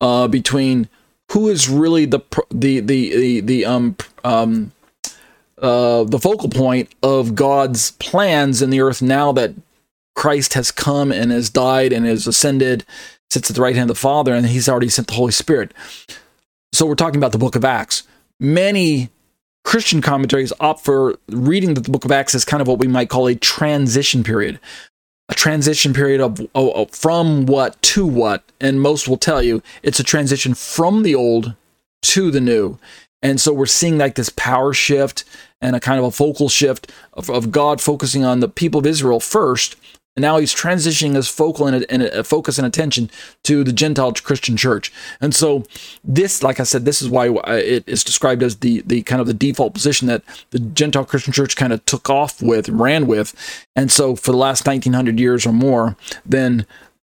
[0.00, 0.88] uh, between
[1.32, 2.20] who is really the
[2.50, 4.72] the the the, the um um
[5.60, 9.54] uh, the focal point of God's plans in the earth now that
[10.14, 12.84] Christ has come and has died and has ascended,
[13.30, 15.72] sits at the right hand of the Father, and He's already sent the Holy Spirit.
[16.72, 18.04] So we're talking about the Book of Acts.
[18.38, 19.10] Many
[19.68, 23.10] Christian commentaries opt for reading the book of Acts as kind of what we might
[23.10, 24.58] call a transition period.
[25.28, 30.02] A transition period of, from what to what, and most will tell you it's a
[30.02, 31.54] transition from the old
[32.00, 32.78] to the new.
[33.20, 35.24] And so we're seeing like this power shift
[35.60, 38.86] and a kind of a focal shift of, of God focusing on the people of
[38.86, 39.76] Israel first,
[40.18, 43.08] and now he's transitioning his focal and, and uh, focus and attention
[43.44, 44.92] to the Gentile Christian church.
[45.20, 45.62] And so
[46.02, 49.28] this, like I said, this is why it is described as the the kind of
[49.28, 53.32] the default position that the Gentile Christian church kind of took off with, ran with.
[53.76, 56.66] And so for the last 1900 years or more, then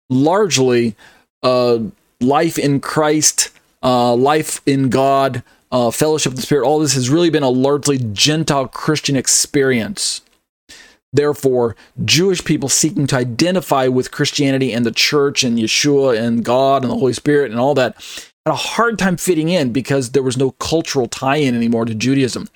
[0.09, 0.95] largely
[1.43, 1.79] uh,
[2.21, 3.49] life in Christ,
[3.83, 7.49] uh, life in God, uh, fellowship of the Spirit, all this has really been a
[7.49, 10.21] largely Gentile Christian experience.
[11.13, 16.83] Therefore, Jewish people seeking to identify with Christianity and the church and Yeshua and God
[16.83, 17.95] and the Holy Spirit and all that
[18.45, 21.93] had a hard time fitting in because there was no cultural tie in anymore to
[21.93, 22.47] Judaism.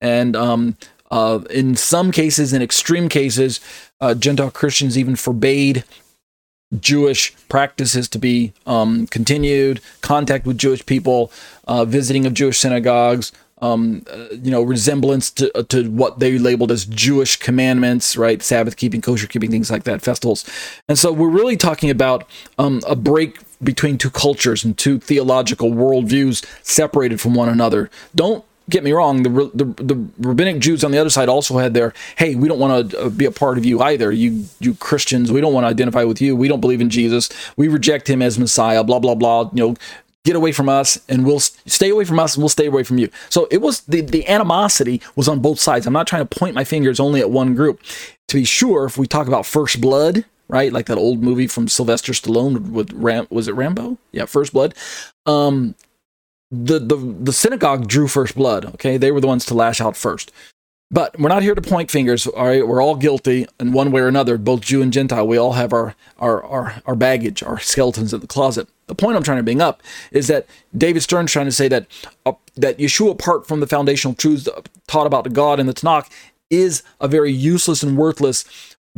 [0.00, 0.76] And um,
[1.10, 3.60] uh, in some cases, in extreme cases,
[4.00, 5.84] uh, Gentile Christians even forbade
[6.78, 11.32] Jewish practices to be um, continued, contact with Jewish people,
[11.66, 16.38] uh, visiting of Jewish synagogues, um, uh, you know, resemblance to uh, to what they
[16.38, 18.42] labeled as Jewish commandments, right?
[18.42, 20.48] Sabbath keeping, kosher keeping, things like that, festivals.
[20.88, 25.70] And so we're really talking about um, a break between two cultures and two theological
[25.70, 27.90] worldviews separated from one another.
[28.14, 31.74] Don't get me wrong, the, the, the rabbinic Jews on the other side also had
[31.74, 34.10] their, hey, we don't want to uh, be a part of you either.
[34.12, 36.36] You you Christians, we don't want to identify with you.
[36.36, 37.28] We don't believe in Jesus.
[37.56, 38.84] We reject him as Messiah.
[38.84, 39.50] Blah blah blah.
[39.52, 39.76] You know,
[40.24, 42.98] get away from us and we'll stay away from us and we'll stay away from
[42.98, 43.08] you.
[43.30, 45.86] So it was the, the animosity was on both sides.
[45.86, 47.80] I'm not trying to point my fingers only at one group.
[48.28, 51.68] To be sure, if we talk about First Blood, right, like that old movie from
[51.68, 53.98] Sylvester Stallone with Ram, was it Rambo?
[54.12, 54.74] Yeah, First Blood.
[55.26, 55.74] Um,
[56.52, 58.66] the the the synagogue drew First Blood.
[58.66, 60.32] Okay, they were the ones to lash out first.
[60.92, 62.26] But we're not here to point fingers.
[62.26, 65.26] All right, we're all guilty in one way or another, both Jew and Gentile.
[65.26, 68.68] We all have our our our, our baggage, our skeletons in the closet.
[68.90, 71.86] The point I'm trying to bring up is that David Stern's trying to say that
[72.26, 74.48] uh, that Yeshua, apart from the foundational truths
[74.88, 76.10] taught about God in the Tanakh,
[76.50, 78.44] is a very useless and worthless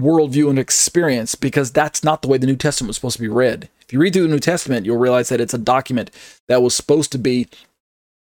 [0.01, 3.29] worldview and experience because that's not the way the New Testament was supposed to be
[3.29, 3.69] read.
[3.83, 6.11] If you read through the New Testament, you'll realize that it's a document
[6.49, 7.49] that was supposed to be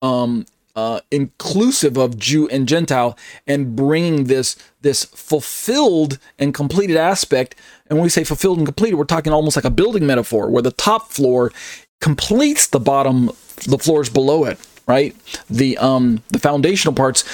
[0.03, 7.55] um, uh, inclusive of Jew and Gentile and bringing this this fulfilled and completed aspect.
[7.89, 10.63] And when we say fulfilled and completed, we're talking almost like a building metaphor, where
[10.63, 11.53] the top floor
[12.01, 13.31] completes the bottom,
[13.67, 14.59] the floors below it.
[14.87, 15.17] Right,
[15.49, 17.25] the um the foundational parts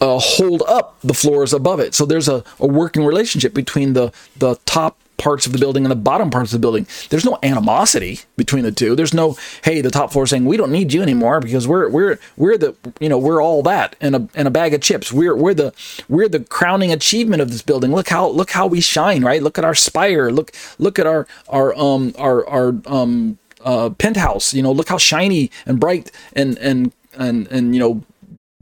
[0.00, 1.94] uh, hold up the floors above it.
[1.94, 5.90] So there's a, a working relationship between the the top parts of the building and
[5.90, 6.86] the bottom parts of the building.
[7.10, 8.96] There's no animosity between the two.
[8.96, 12.18] There's no hey, the top floor saying we don't need you anymore because we're we're
[12.36, 15.12] we're the you know we're all that and a and a bag of chips.
[15.12, 15.72] We're we're the
[16.08, 17.92] we're the crowning achievement of this building.
[17.92, 19.42] Look how look how we shine, right?
[19.42, 20.30] Look at our spire.
[20.30, 24.54] Look look at our our um our our um uh penthouse.
[24.54, 28.02] You know, look how shiny and bright and and and and you know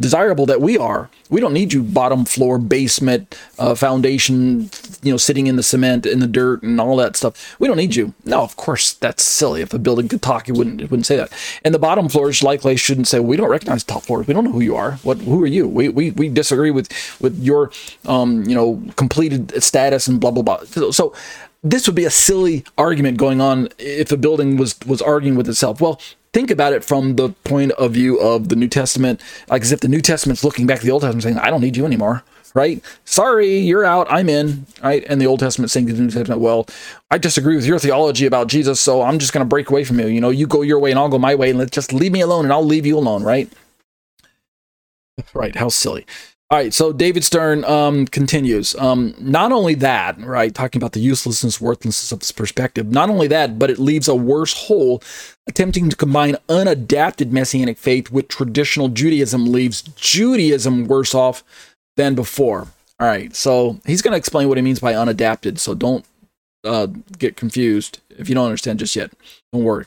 [0.01, 1.11] desirable that we are.
[1.29, 4.71] We don't need you bottom floor, basement, uh, foundation,
[5.03, 7.57] you know, sitting in the cement, in the dirt, and all that stuff.
[7.59, 8.15] We don't need you.
[8.25, 9.61] No, of course, that's silly.
[9.61, 11.33] If a building could talk, it wouldn't it wouldn't say that.
[11.65, 14.27] And the bottom floors likely shouldn't say, "We don't recognize top floors.
[14.27, 14.93] We don't know who you are.
[15.03, 15.19] What?
[15.19, 15.67] Who are you?
[15.67, 16.89] We we, we disagree with
[17.21, 17.71] with your
[18.07, 21.15] um you know completed status and blah blah blah." So, so
[21.63, 25.49] this would be a silly argument going on if a building was was arguing with
[25.49, 25.81] itself.
[25.81, 26.01] Well,
[26.33, 29.81] think about it from the point of view of the New Testament, like as if
[29.81, 32.23] the New Testament's looking back to the Old Testament saying, I don't need you anymore,
[32.55, 32.83] right?
[33.05, 35.05] Sorry, you're out, I'm in, right?
[35.09, 36.67] And the Old Testament saying to the New Testament, well,
[37.11, 39.99] I disagree with your theology about Jesus, so I'm just going to break away from
[40.01, 40.07] you.
[40.07, 42.13] You know, you go your way and I'll go my way, and let just leave
[42.13, 43.51] me alone and I'll leave you alone, right?
[45.35, 46.07] Right, how silly.
[46.51, 48.75] All right, so David Stern um, continues.
[48.77, 53.27] Um, not only that, right, talking about the uselessness, worthlessness of this perspective, not only
[53.27, 55.03] that, but it leaves a worse hole.
[55.47, 61.45] Attempting to combine unadapted messianic faith with traditional Judaism leaves Judaism worse off
[61.99, 62.69] than before.
[62.99, 66.07] All right, so he's going to explain what he means by unadapted, so don't
[66.65, 66.87] uh,
[67.19, 69.13] get confused if you don't understand just yet.
[69.53, 69.85] Don't worry.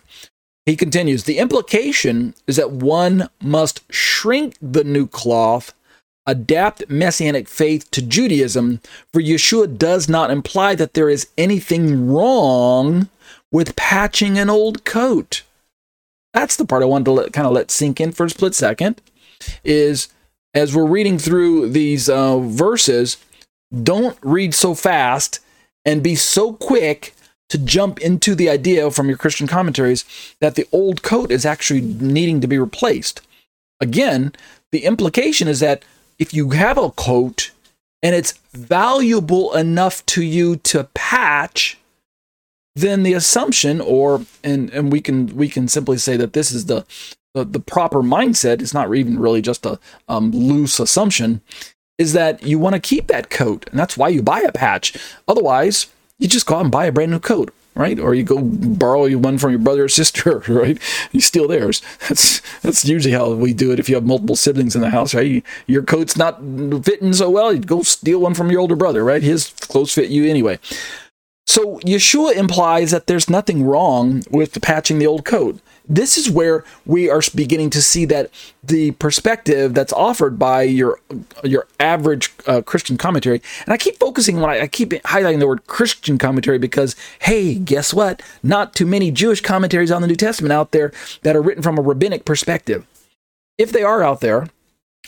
[0.67, 5.74] He continues The implication is that one must shrink the new cloth
[6.25, 8.79] adapt messianic faith to Judaism,
[9.12, 13.10] for Yeshua does not imply that there is anything wrong
[13.51, 15.43] with patching an old coat.
[16.34, 18.55] That's the part I wanted to let, kind of let sink in for a split
[18.55, 19.01] second.
[19.63, 20.10] Is
[20.53, 23.17] as we're reading through these uh, verses,
[23.84, 25.39] don't read so fast
[25.86, 27.15] and be so quick
[27.49, 30.05] to jump into the idea from your Christian commentaries
[30.39, 33.21] that the old coat is actually needing to be replaced.
[33.81, 34.34] Again,
[34.71, 35.84] the implication is that
[36.21, 37.49] if you have a coat
[38.03, 41.79] and it's valuable enough to you to patch,
[42.75, 46.67] then the assumption, or and and we can we can simply say that this is
[46.67, 46.86] the
[47.34, 48.62] the, the proper mindset.
[48.62, 51.41] It's not even really just a um, loose assumption.
[51.97, 54.95] Is that you want to keep that coat, and that's why you buy a patch.
[55.27, 55.88] Otherwise,
[56.19, 57.99] you just go out and buy a brand new coat right?
[57.99, 60.79] Or you go borrow one from your brother or sister, right?
[61.12, 61.81] You steal theirs.
[62.07, 63.79] That's that's usually how we do it.
[63.79, 65.43] If you have multiple siblings in the house, right?
[65.67, 66.39] your coat's not
[66.84, 69.23] fitting so well, you go steal one from your older brother, right?
[69.23, 70.60] His clothes fit you anyway.
[71.47, 75.60] So Yeshua implies that there's nothing wrong with patching the old coat
[75.91, 78.30] this is where we are beginning to see that
[78.63, 80.99] the perspective that's offered by your
[81.43, 85.47] your average uh, Christian commentary, and I keep focusing when I, I, keep highlighting the
[85.47, 88.21] word Christian commentary because hey, guess what?
[88.41, 91.77] Not too many Jewish commentaries on the New Testament out there that are written from
[91.77, 92.88] a rabbinic perspective.
[93.58, 94.47] If they are out there,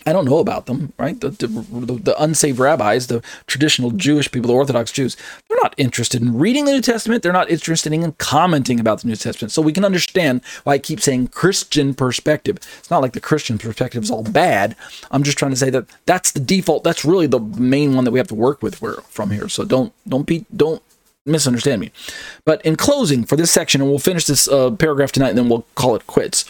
[0.06, 1.19] I don't know about them, right?
[1.19, 5.15] The, the, the, unsaved rabbis, the traditional Jewish people, the Orthodox Jews,
[5.47, 7.23] they're not interested in reading the New Testament.
[7.23, 9.51] They're not interested in commenting about the New Testament.
[9.51, 12.58] So we can understand why I keep saying Christian perspective.
[12.79, 14.75] It's not like the Christian perspective is all bad.
[15.12, 16.84] I'm just trying to say that that's the default.
[16.84, 18.75] That's really the main one that we have to work with
[19.08, 19.47] from here.
[19.47, 20.82] So don't don't be don't
[21.25, 21.91] misunderstand me.
[22.45, 25.49] But in closing for this section, and we'll finish this uh, paragraph tonight, and then
[25.49, 26.43] we'll call it quits.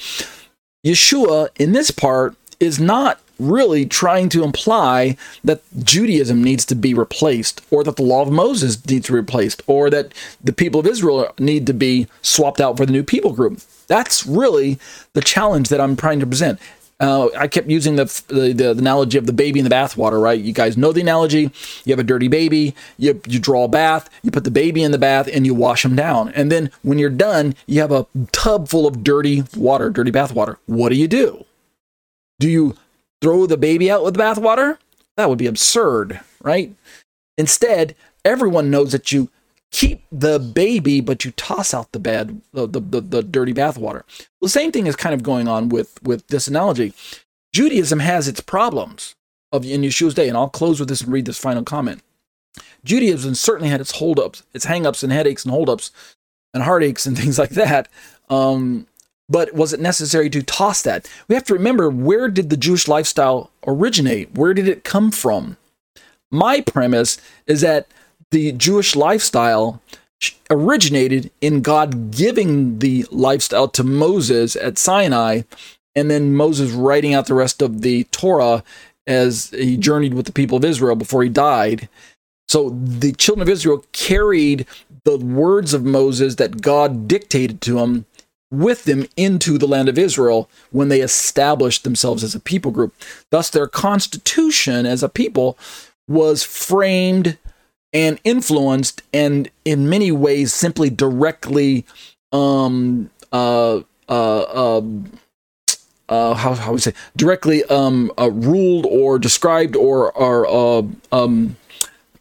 [0.85, 6.93] Yeshua in this part is not really trying to imply that Judaism needs to be
[6.93, 10.79] replaced, or that the law of Moses needs to be replaced, or that the people
[10.79, 13.59] of Israel need to be swapped out for the new people group.
[13.87, 14.79] That's really
[15.13, 16.59] the challenge that I'm trying to present.
[16.99, 20.39] Uh, I kept using the, the, the analogy of the baby in the bathwater, right?
[20.39, 21.51] You guys know the analogy.
[21.83, 24.91] You have a dirty baby, you you draw a bath, you put the baby in
[24.91, 26.29] the bath, and you wash them down.
[26.29, 30.57] And then when you're done, you have a tub full of dirty water, dirty bathwater.
[30.65, 31.45] What do you do?
[32.39, 32.75] Do you
[33.23, 34.77] throw the baby out with the bathwater?
[35.15, 36.75] That would be absurd, right?
[37.37, 39.29] Instead, everyone knows that you
[39.71, 44.03] keep the baby, but you toss out the bad, the, the, the, the dirty bathwater.
[44.41, 46.93] The same thing is kind of going on with, with this analogy.
[47.53, 49.15] Judaism has its problems
[49.53, 52.03] of in Yeshua's day, and I'll close with this and read this final comment.
[52.83, 55.91] Judaism certainly had its holdups, its hangups and headaches and holdups
[56.53, 57.87] and heartaches and things like that.
[58.29, 58.87] Um,
[59.33, 61.09] but was it necessary to toss that?
[61.27, 64.35] We have to remember where did the Jewish lifestyle originate?
[64.35, 65.57] Where did it come from?
[66.31, 67.17] My premise
[67.47, 67.87] is that
[68.29, 69.81] the Jewish lifestyle
[70.51, 75.41] originated in God giving the lifestyle to Moses at Sinai,
[75.95, 78.63] and then Moses writing out the rest of the Torah
[79.07, 81.89] as he journeyed with the people of Israel before he died.
[82.47, 84.67] So the children of Israel carried
[85.05, 88.05] the words of Moses that God dictated to them
[88.53, 92.93] with them into the land of Israel when they established themselves as a people group.
[93.31, 95.57] Thus, their constitution as a people
[96.07, 97.37] was framed
[97.91, 101.85] and influenced, and in many ways, simply directly,
[102.31, 105.19] um, uh, uh, um,
[106.09, 111.55] uh, how how would say directly um, uh, ruled or described or or uh, um,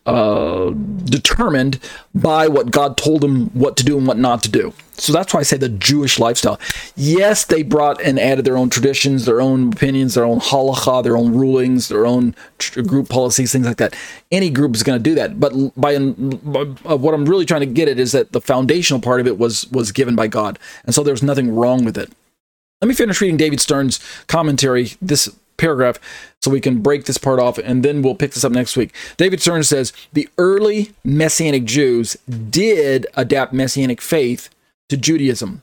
[0.07, 0.71] uh,
[1.05, 1.79] determined
[2.15, 4.73] by what God told them what to do and what not to do.
[4.95, 6.61] So that's why I say the Jewish lifestyle.
[6.97, 11.17] Yes, they brought and added their own traditions, their own opinions, their own halacha, their
[11.17, 12.35] own rulings, their own
[12.87, 13.97] group policies, things like that.
[14.31, 15.41] Any group is going to do that.
[15.41, 19.01] But by, by uh, what I'm really trying to get at is that the foundational
[19.01, 22.13] part of it was was given by God, and so there's nothing wrong with it.
[22.81, 24.93] Let me finish reading David Stern's commentary.
[25.01, 25.99] This paragraph
[26.43, 28.95] so we can break this part off and then we'll pick this up next week.
[29.17, 32.17] David Stern says the early Messianic Jews
[32.51, 34.51] did adapt Messianic faith
[34.89, 35.63] to Judaism,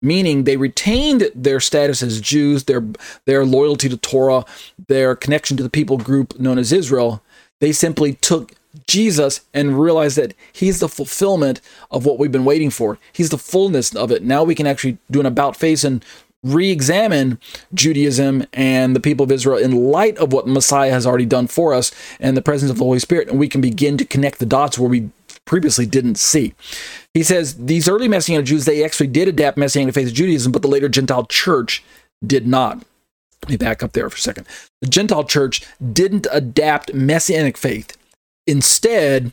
[0.00, 2.84] meaning they retained their status as Jews, their
[3.26, 4.44] their loyalty to Torah,
[4.88, 7.22] their connection to the people group known as Israel.
[7.60, 8.52] They simply took
[8.86, 12.98] Jesus and realized that he's the fulfillment of what we've been waiting for.
[13.12, 14.22] He's the fullness of it.
[14.22, 16.04] Now we can actually do an about face and
[16.42, 17.38] re-examine
[17.72, 21.72] Judaism and the people of Israel in light of what Messiah has already done for
[21.72, 24.46] us and the presence of the Holy Spirit, and we can begin to connect the
[24.46, 25.10] dots where we
[25.44, 26.54] previously didn't see.
[27.14, 30.62] He says these early Messianic Jews they actually did adapt Messianic faith to Judaism, but
[30.62, 31.84] the later Gentile church
[32.24, 32.84] did not.
[33.42, 34.46] Let me back up there for a second.
[34.80, 37.96] The Gentile church didn't adapt Messianic faith.
[38.46, 39.32] Instead,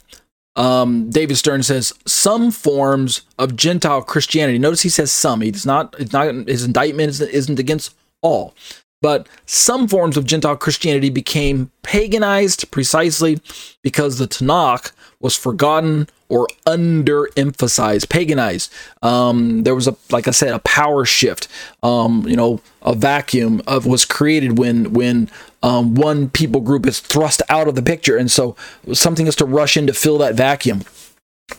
[0.56, 4.60] um, David Stern says some forms of Gentile Christianity.
[4.60, 5.42] Notice he says some.
[5.42, 5.96] He's not.
[6.00, 6.34] It's not.
[6.48, 8.54] His indictment isn't, against all,
[9.02, 13.40] but some forms of Gentile Christianity became paganized precisely
[13.82, 18.70] because the Tanakh was forgotten or underemphasized, paganized.
[19.02, 21.48] Um, there was a, like I said, a power shift.
[21.82, 25.30] Um, you know, a vacuum of was created when when
[25.62, 28.56] um, one people group is thrust out of the picture, and so
[28.94, 30.84] something has to rush in to fill that vacuum,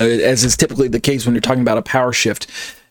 [0.00, 2.46] uh, as is typically the case when you're talking about a power shift.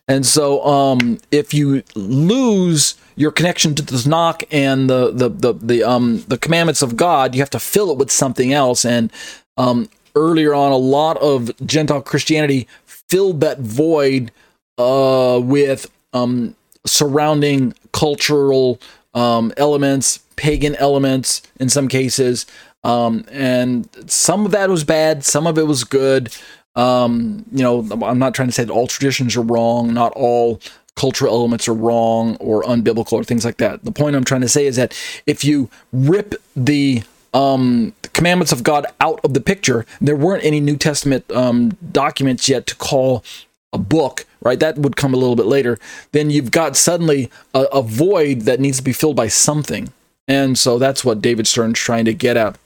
[0.08, 5.84] And so, um, if you lose your connection to Tanakh and the the the the
[5.84, 8.86] um the commandments of God, you have to fill it with something else.
[8.86, 9.12] And
[9.58, 14.32] um, earlier on, a lot of Gentile Christianity filled that void
[14.78, 18.80] uh, with um, surrounding cultural
[19.13, 22.45] um, elements, pagan elements in some cases.
[22.86, 26.34] Um, and some of that was bad, some of it was good.
[26.75, 30.62] Um, you know, I'm not trying to say that all traditions are wrong, not all
[30.95, 33.84] cultural elements are wrong or unbiblical or things like that.
[33.84, 34.97] The point I'm trying to say is that
[35.28, 39.86] if you rip the um, commandments of God out of the picture.
[40.02, 43.23] There weren't any New Testament um, documents yet to call
[43.71, 44.60] a book, right?
[44.60, 45.78] That would come a little bit later.
[46.12, 49.93] Then you've got suddenly a, a void that needs to be filled by something.
[50.30, 52.58] And so that's what David Stern's trying to get at.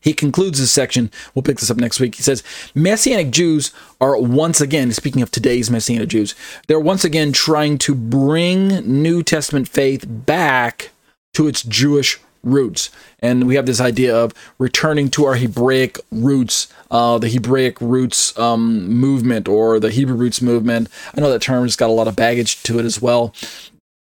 [0.00, 1.10] He concludes this section.
[1.34, 2.14] We'll pick this up next week.
[2.14, 2.44] He says,
[2.74, 6.36] Messianic Jews are once again, speaking of today's Messianic Jews,
[6.68, 10.90] they're once again trying to bring New Testament faith back
[11.34, 12.90] to its Jewish roots.
[13.20, 18.38] And we have this idea of returning to our Hebraic roots, uh, the Hebraic roots
[18.38, 20.88] um, movement or the Hebrew roots movement.
[21.16, 23.34] I know that term's got a lot of baggage to it as well.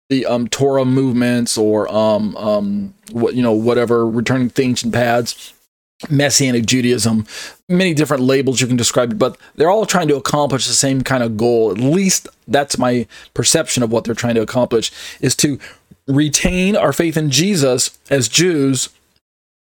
[0.09, 5.53] The um, Torah movements or um, um, what you know whatever returning to ancient paths.
[6.09, 7.27] Messianic Judaism,
[7.67, 11.21] many different labels you can describe but they're all trying to accomplish the same kind
[11.21, 11.71] of goal.
[11.71, 15.59] At least that's my perception of what they're trying to accomplish is to
[16.09, 18.89] retain our faith in Jesus as Jews,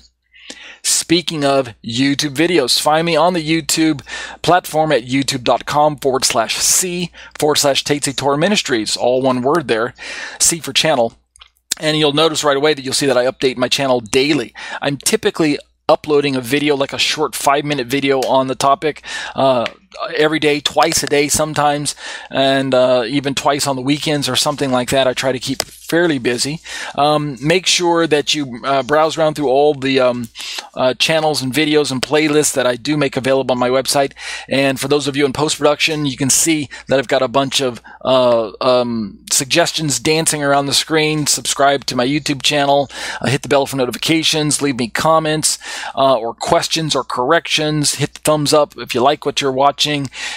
[0.83, 4.03] Speaking of YouTube videos, find me on the YouTube
[4.43, 9.95] platform at youtube.com forward slash C forward slash Tetze Torah Ministries, all one word there,
[10.41, 11.15] C for channel.
[11.79, 14.55] And you'll notice right away that you'll see that I update my channel daily.
[14.81, 15.59] I'm typically
[15.89, 19.03] uploading a video, like a short five minute video on the topic.
[19.35, 19.67] Uh,
[20.17, 21.95] every day, twice a day sometimes,
[22.31, 25.07] and uh, even twice on the weekends or something like that.
[25.07, 25.63] I try to keep
[25.93, 26.59] fairly busy.
[26.95, 30.29] Um, make sure that you uh, browse around through all the um,
[30.75, 34.13] uh, channels and videos and playlists that I do make available on my website.
[34.49, 37.29] And for those of you in post production, you can see that I've got a
[37.29, 41.27] bunch of uh, um, suggestions dancing around the screen.
[41.27, 42.89] Subscribe to my YouTube channel,
[43.21, 45.59] uh, hit the bell for notifications, leave me comments
[45.95, 47.97] uh, or questions or corrections.
[47.97, 49.82] Hit the thumbs up if you like what you're watching,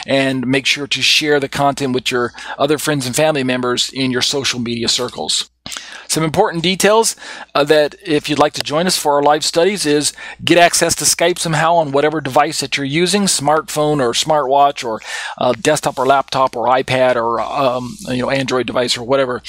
[0.06, 4.12] and make sure to share the content with your other friends and family members in
[4.12, 5.50] your social media circles.
[6.16, 7.16] Some important details
[7.54, 10.14] uh, that if you'd like to join us for our live studies is
[10.44, 15.02] get access to Skype somehow on whatever device that you're using, smartphone or smartwatch or
[15.38, 19.42] uh, desktop or laptop or iPad or um, you know Android device or whatever.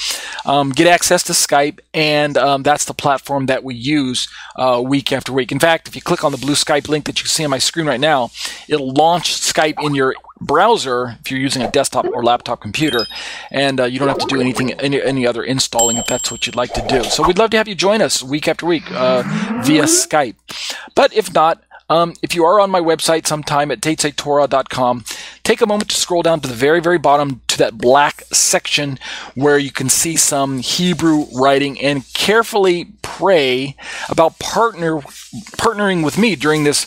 [0.45, 5.13] Um, get access to Skype, and um, that's the platform that we use uh, week
[5.13, 5.51] after week.
[5.53, 7.59] In fact, if you click on the blue Skype link that you see on my
[7.59, 8.31] screen right now,
[8.67, 13.05] it'll launch Skype in your browser if you're using a desktop or laptop computer,
[13.51, 16.45] and uh, you don't have to do anything any, any other installing if that's what
[16.45, 17.03] you'd like to do.
[17.03, 19.23] So we'd love to have you join us week after week uh,
[19.63, 20.35] via Skype.
[20.95, 25.05] But if not, um, if you are on my website sometime at tetzetorah.com,
[25.43, 28.99] take a moment to scroll down to the very, very bottom to that black section
[29.35, 33.75] where you can see some Hebrew writing and carefully pray
[34.09, 34.99] about partner
[35.57, 36.85] partnering with me during this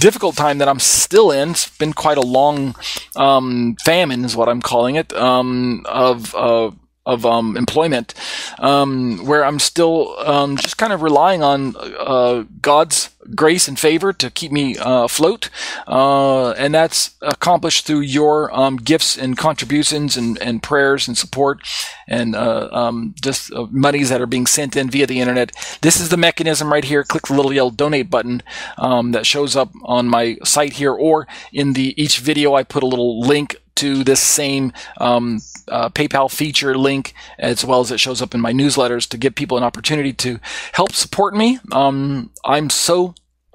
[0.00, 1.50] difficult time that I'm still in.
[1.50, 2.74] It's been quite a long
[3.16, 6.34] um, famine, is what I'm calling it, um, of.
[6.34, 6.70] Uh,
[7.08, 8.14] of um, employment,
[8.58, 14.12] um, where I'm still um, just kind of relying on uh, God's grace and favor
[14.12, 15.50] to keep me uh, afloat,
[15.86, 21.60] uh, and that's accomplished through your um, gifts and contributions and, and prayers and support,
[22.06, 25.50] and uh, um, just uh, monies that are being sent in via the internet.
[25.80, 27.04] This is the mechanism right here.
[27.04, 28.42] Click the little yellow donate button
[28.76, 32.86] that shows up on my site here, or in the each video I put a
[32.86, 38.20] little link to this same um, uh, PayPal feature link, as well as it shows
[38.20, 40.40] up in my newsletters to give people an opportunity to
[40.72, 41.58] help support me.
[41.72, 43.14] Um, I'm so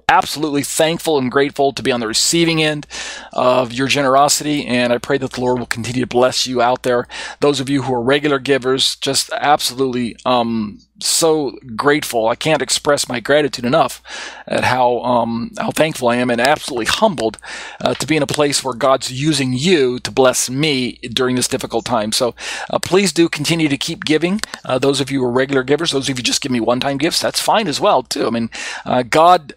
[0.09, 2.87] absolutely thankful and grateful to be on the receiving end
[3.31, 4.65] of your generosity.
[4.65, 7.07] And I pray that the Lord will continue to bless you out there.
[7.39, 12.27] Those of you who are regular givers, just absolutely um, so grateful.
[12.27, 14.01] I can't express my gratitude enough
[14.47, 17.37] at how um, how thankful I am and absolutely humbled
[17.81, 21.47] uh, to be in a place where God's using you to bless me during this
[21.47, 22.11] difficult time.
[22.11, 22.35] So
[22.69, 24.41] uh, please do continue to keep giving.
[24.63, 26.97] Uh, those of you who are regular givers, those of you just give me one-time
[26.97, 28.27] gifts, that's fine as well too.
[28.27, 28.49] I mean,
[28.85, 29.53] uh, God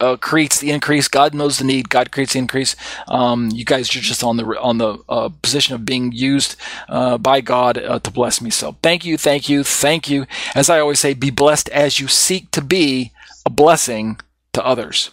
[0.00, 1.08] uh, creates the increase.
[1.08, 1.88] God knows the need.
[1.88, 2.76] God creates the increase.
[3.08, 6.56] Um, you guys are just on the on the uh, position of being used
[6.88, 8.50] uh, by God uh, to bless me.
[8.50, 10.26] So thank you, thank you, thank you.
[10.54, 13.12] As I always say, be blessed as you seek to be
[13.46, 14.20] a blessing
[14.52, 15.10] to others.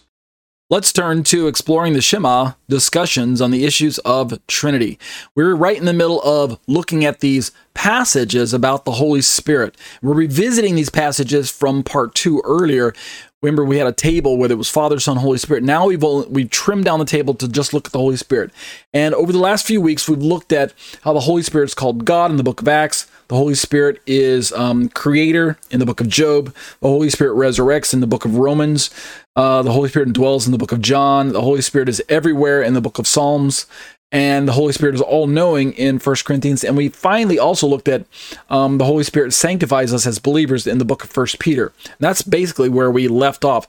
[0.68, 4.98] Let's turn to exploring the Shema discussions on the issues of Trinity.
[5.36, 9.76] We're right in the middle of looking at these passages about the Holy Spirit.
[10.02, 12.94] We're revisiting these passages from part two earlier,
[13.42, 15.62] Remember, we had a table where it was Father, Son, Holy Spirit.
[15.62, 18.50] Now we've we've trimmed down the table to just look at the Holy Spirit.
[18.94, 20.72] And over the last few weeks, we've looked at
[21.02, 23.06] how the Holy Spirit is called God in the Book of Acts.
[23.28, 26.54] The Holy Spirit is um, Creator in the Book of Job.
[26.80, 28.88] The Holy Spirit resurrects in the Book of Romans.
[29.34, 31.32] Uh, the Holy Spirit dwells in the Book of John.
[31.32, 33.66] The Holy Spirit is everywhere in the Book of Psalms.
[34.12, 36.62] And the Holy Spirit is all knowing in First Corinthians.
[36.62, 38.06] And we finally also looked at
[38.48, 41.72] um, the Holy Spirit sanctifies us as believers in the book of First Peter.
[41.84, 43.66] And that's basically where we left off.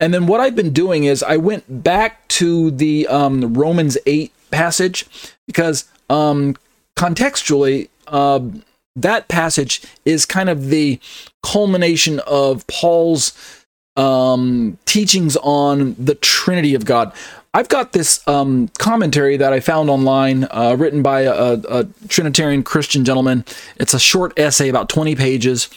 [0.00, 4.32] And then what I've been doing is I went back to the um, Romans 8
[4.50, 5.06] passage
[5.46, 6.56] because um,
[6.96, 8.40] contextually, uh,
[8.96, 10.98] that passage is kind of the
[11.42, 13.64] culmination of Paul's
[13.96, 17.12] um, teachings on the Trinity of God.
[17.56, 22.62] I've got this um, commentary that I found online, uh, written by a, a, Trinitarian
[22.62, 23.46] Christian gentleman.
[23.76, 25.70] It's a short essay, about 20 pages,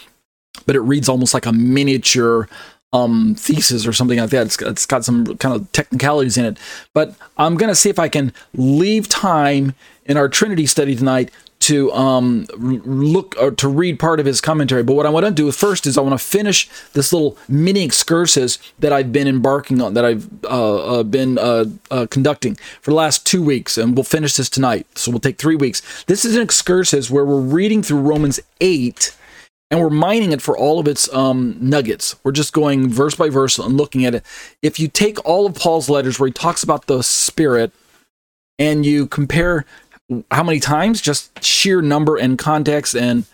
[0.65, 2.49] but it reads almost like a miniature
[2.91, 4.47] um, thesis or something like that.
[4.47, 6.57] It's, it's got some kind of technicalities in it.
[6.93, 9.73] But I'm going to see if I can leave time
[10.03, 11.32] in our Trinity study tonight
[11.70, 14.84] to um, look or to read part of his commentary.
[14.84, 17.84] But what I want to do first is I want to finish this little mini
[17.84, 22.91] excursus that I've been embarking on, that I've uh, uh, been uh, uh, conducting for
[22.91, 24.86] the last two weeks, and we'll finish this tonight.
[24.95, 25.82] So we'll take three weeks.
[26.05, 29.15] This is an excursus where we're reading through Romans eight.
[29.72, 32.15] And we're mining it for all of its um, nuggets.
[32.24, 34.24] We're just going verse by verse and looking at it.
[34.63, 37.72] If you take all of Paul's letters where he talks about the Spirit
[38.57, 39.65] and you compare
[40.32, 43.26] how many times, just sheer number and context and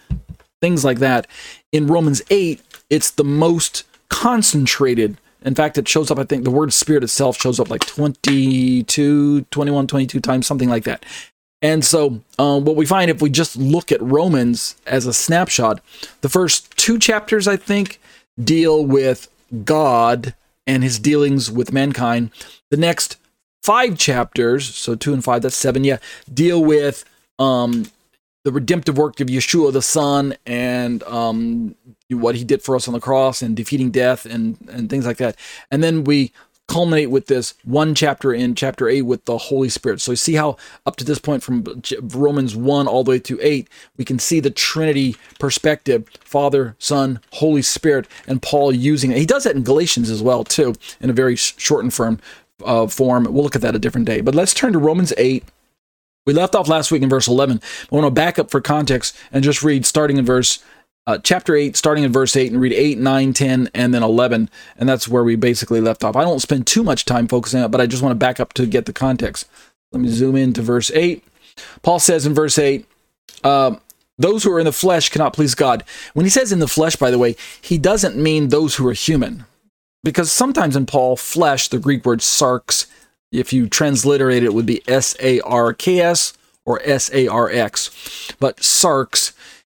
[0.62, 1.28] things like that.
[1.72, 5.18] In Romans 8, it's the most concentrated.
[5.44, 9.42] In fact, it shows up, I think the word spirit itself shows up like 22,
[9.42, 11.06] 21, 22 times, something like that.
[11.62, 15.82] And so, um, what we find if we just look at Romans as a snapshot,
[16.22, 18.00] the first two chapters, I think,
[18.44, 19.30] deal with
[19.64, 20.34] God
[20.68, 22.32] and his dealings with mankind.
[22.72, 23.18] The next
[23.66, 25.98] five chapters, so two and five, that's seven, yeah,
[26.32, 27.04] deal with
[27.40, 27.88] um,
[28.44, 31.76] the redemptive work of Yeshua the Son and um,
[32.12, 35.18] what he did for us on the cross and defeating death and, and things like
[35.18, 35.36] that.
[35.72, 36.32] And then we
[36.68, 40.00] culminate with this one chapter in chapter 8 with the Holy Spirit.
[40.00, 41.64] So you see how up to this point from
[42.02, 47.20] Romans 1 all the way to 8, we can see the Trinity perspective, Father, Son,
[47.34, 49.18] Holy Spirit, and Paul using it.
[49.18, 52.20] He does that in Galatians as well too, in a very short and firm
[52.64, 53.26] uh, form.
[53.26, 54.22] We'll look at that a different day.
[54.22, 55.44] But let's turn to Romans 8.
[56.26, 57.62] We left off last week in verse 11.
[57.92, 60.64] I want to back up for context and just read starting in verse
[61.08, 64.50] uh, chapter 8, starting in verse 8, and read 8, 9, 10, and then 11.
[64.78, 66.16] And that's where we basically left off.
[66.16, 68.40] I don't spend too much time focusing on it, but I just want to back
[68.40, 69.48] up to get the context.
[69.92, 71.24] Let me zoom in to verse 8.
[71.84, 72.86] Paul says in verse 8,
[73.44, 73.76] uh,
[74.18, 75.84] those who are in the flesh cannot please God.
[76.14, 78.94] When he says in the flesh, by the way, he doesn't mean those who are
[78.94, 79.46] human
[80.06, 82.86] because sometimes in Paul, flesh, the Greek word sarx,
[83.32, 86.34] if you transliterate it, would be S A R K S
[86.64, 88.32] or S A R X.
[88.40, 89.34] But sarx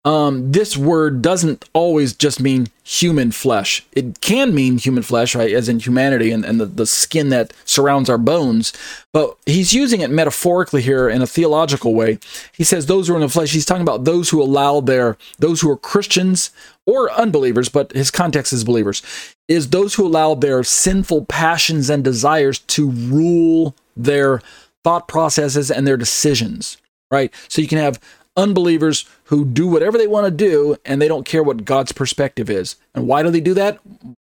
[0.09, 3.85] um, this word doesn't always just mean human flesh.
[3.93, 7.53] It can mean human flesh, right, as in humanity and, and the, the skin that
[7.66, 8.72] surrounds our bones.
[9.12, 12.18] But he's using it metaphorically here in a theological way.
[12.53, 15.18] He says those who are in the flesh, he's talking about those who allow their,
[15.39, 16.53] those who are Christians
[16.87, 19.03] or unbelievers, but his context is believers,
[19.49, 24.43] is those who allow their sinful passions and desires to rule their
[24.85, 26.77] thought processes and their decisions,
[27.11, 27.33] right?
[27.49, 27.99] So you can have
[28.37, 32.49] unbelievers who do whatever they want to do and they don't care what God's perspective
[32.49, 32.77] is.
[32.95, 33.81] And why do they do that?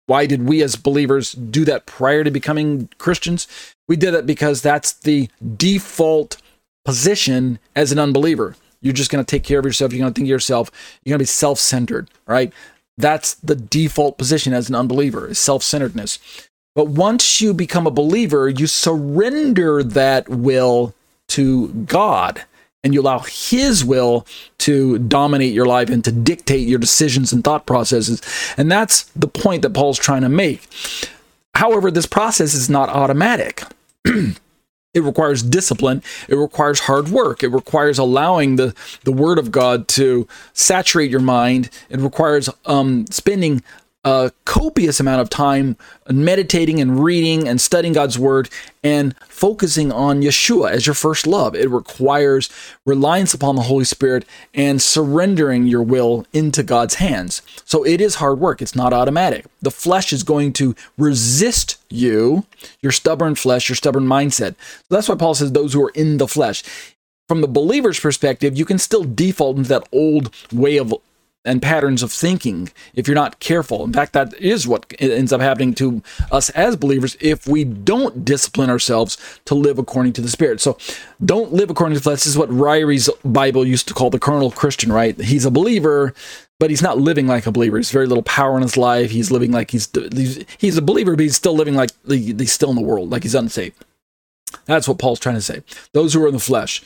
[0.07, 3.47] Why did we as believers do that prior to becoming Christians?
[3.87, 6.37] We did it because that's the default
[6.83, 8.55] position as an unbeliever.
[8.81, 9.93] You're just going to take care of yourself.
[9.93, 10.71] You're going to think of yourself.
[11.03, 12.51] You're going to be self centered, right?
[12.99, 16.19] That's the default position as an unbeliever, self centeredness.
[16.75, 20.93] But once you become a believer, you surrender that will
[21.29, 22.43] to God
[22.83, 24.27] and you allow his will
[24.59, 28.21] to dominate your life and to dictate your decisions and thought processes.
[28.57, 30.67] And that's the point that Paul's trying to make.
[31.55, 33.63] However, this process is not automatic.
[34.93, 36.01] it requires discipline.
[36.27, 37.43] It requires hard work.
[37.43, 41.69] It requires allowing the the word of god to saturate your mind.
[41.89, 43.63] It requires um, spending
[44.05, 45.75] a copious amount of time
[46.09, 48.49] meditating and reading and studying God's word
[48.81, 51.53] and focusing on Yeshua as your first love.
[51.53, 52.49] It requires
[52.85, 57.41] reliance upon the Holy Spirit and surrendering your will into God's hands.
[57.65, 59.45] So it is hard work, it's not automatic.
[59.61, 62.45] The flesh is going to resist you,
[62.81, 64.55] your stubborn flesh, your stubborn mindset.
[64.57, 66.63] So that's why Paul says those who are in the flesh
[67.29, 70.93] from the believer's perspective, you can still default into that old way of
[71.49, 73.83] and patterns of thinking if you're not careful.
[73.83, 78.23] In fact, that is what ends up happening to us as believers if we don't
[78.23, 80.61] discipline ourselves to live according to the Spirit.
[80.61, 80.77] So
[81.25, 82.19] don't live according to the flesh.
[82.19, 85.19] This is what Ryrie's Bible used to call the carnal Christian, right?
[85.19, 86.13] He's a believer,
[86.59, 87.77] but he's not living like a believer.
[87.77, 89.09] He's very little power in his life.
[89.09, 89.89] He's living like he's
[90.59, 93.35] he's, a believer, but he's still living like he's still in the world, like he's
[93.35, 93.83] unsaved.
[94.65, 95.63] That's what Paul's trying to say.
[95.93, 96.83] Those who are in the flesh.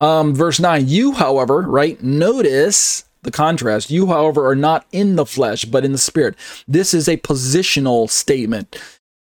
[0.00, 2.00] Um, verse 9, you, however, right?
[2.02, 3.90] Notice the contrast.
[3.90, 6.36] You, however, are not in the flesh, but in the spirit.
[6.68, 8.76] This is a positional statement.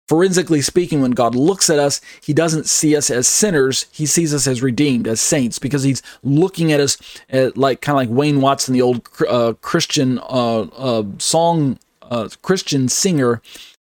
[0.10, 3.86] Forensically speaking, when God looks at us, he doesn't see us as sinners.
[3.92, 6.98] He sees us as redeemed, as saints, because he's looking at us
[7.30, 12.28] at like kind of like Wayne Watson, the old uh, Christian uh, uh, song, uh,
[12.42, 13.42] Christian singer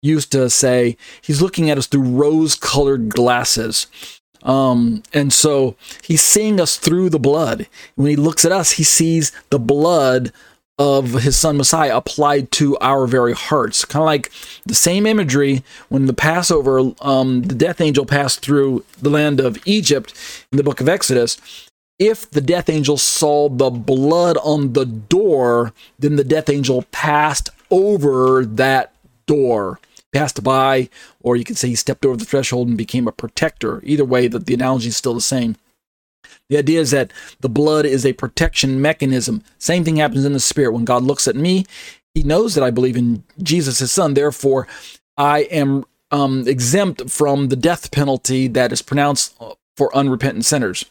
[0.00, 0.96] used to say.
[1.20, 3.88] He's looking at us through rose colored glasses.
[4.47, 7.66] Um, and so he's seeing us through the blood.
[7.97, 10.32] When he looks at us, he sees the blood
[10.78, 13.84] of his son Messiah applied to our very hearts.
[13.84, 14.30] Kind of like
[14.64, 19.59] the same imagery when the Passover, um, the death angel passed through the land of
[19.66, 20.14] Egypt
[20.53, 21.38] in the book of Exodus.
[21.99, 27.49] If the death angel saw the blood on the door, then the death angel passed
[27.70, 28.92] over that
[29.26, 29.80] door,
[30.17, 30.89] passed by,
[31.21, 33.81] or you could say he stepped over the threshold and became a protector.
[33.85, 35.57] Either way, the, the analogy is still the same.
[36.49, 39.43] The idea is that the blood is a protection mechanism.
[39.59, 40.73] Same thing happens in the spirit.
[40.73, 41.67] When God looks at me,
[42.14, 44.14] he knows that I believe in Jesus, his son.
[44.14, 44.67] Therefore,
[45.17, 50.85] I am um, exempt from the death penalty that is pronounced uh, for unrepentant sinners.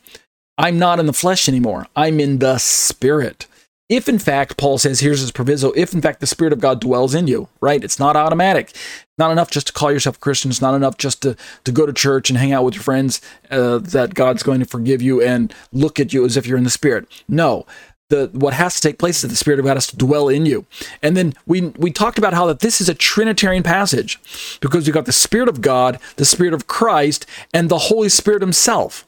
[0.58, 1.88] I'm not in the flesh anymore.
[1.96, 3.48] I'm in the spirit.
[3.88, 6.82] If in fact, Paul says, here's his proviso, if in fact the Spirit of God
[6.82, 7.84] dwells in you, right?
[7.84, 8.76] It's not automatic.
[9.20, 10.50] Not enough just to call yourself a Christian.
[10.50, 13.22] It's not enough just to, to go to church and hang out with your friends
[13.52, 16.64] uh, that God's going to forgive you and look at you as if you're in
[16.64, 17.08] the Spirit.
[17.28, 17.66] No.
[18.10, 20.30] The, what has to take place is that the Spirit of God has to dwell
[20.30, 20.66] in you.
[21.02, 24.20] And then we we talked about how that this is a Trinitarian passage
[24.60, 28.42] because you've got the Spirit of God, the Spirit of Christ, and the Holy Spirit
[28.42, 29.08] Himself.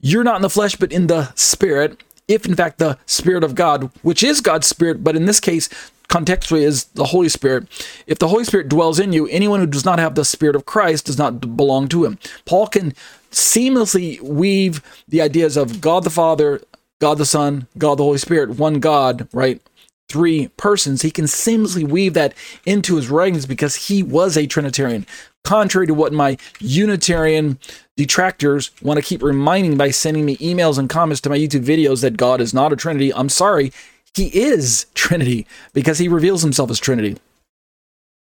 [0.00, 2.02] You're not in the flesh, but in the Spirit
[2.32, 5.68] if in fact the Spirit of God, which is God's Spirit, but in this case,
[6.08, 7.66] contextually is the Holy Spirit,
[8.06, 10.66] if the Holy Spirit dwells in you, anyone who does not have the Spirit of
[10.66, 12.18] Christ does not belong to him.
[12.44, 12.94] Paul can
[13.30, 16.60] seamlessly weave the ideas of God the Father,
[17.00, 19.60] God the Son, God the Holy Spirit, one God, right?
[20.08, 21.00] Three persons.
[21.00, 22.34] He can seamlessly weave that
[22.66, 25.06] into his writings because he was a Trinitarian
[25.44, 27.58] contrary to what my Unitarian
[27.96, 32.00] detractors want to keep reminding by sending me emails and comments to my YouTube videos
[32.02, 33.12] that God is not a Trinity.
[33.12, 33.72] I'm sorry,
[34.14, 37.16] he is Trinity because he reveals himself as Trinity.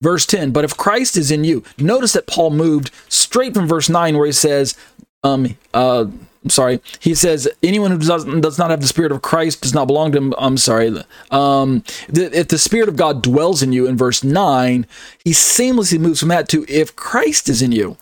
[0.01, 3.89] Verse 10, but if Christ is in you, notice that Paul moved straight from verse
[3.89, 4.77] 9 where he says,
[5.23, 6.07] um, uh,
[6.45, 6.81] I'm sorry.
[7.01, 10.13] He says anyone who does, does not have the Spirit of Christ does not belong
[10.13, 10.35] to him.
[10.39, 10.97] I'm sorry.
[11.31, 14.87] Um, if the Spirit of God dwells in you in verse 9,
[15.25, 17.97] he seamlessly moves from that to if Christ is in you.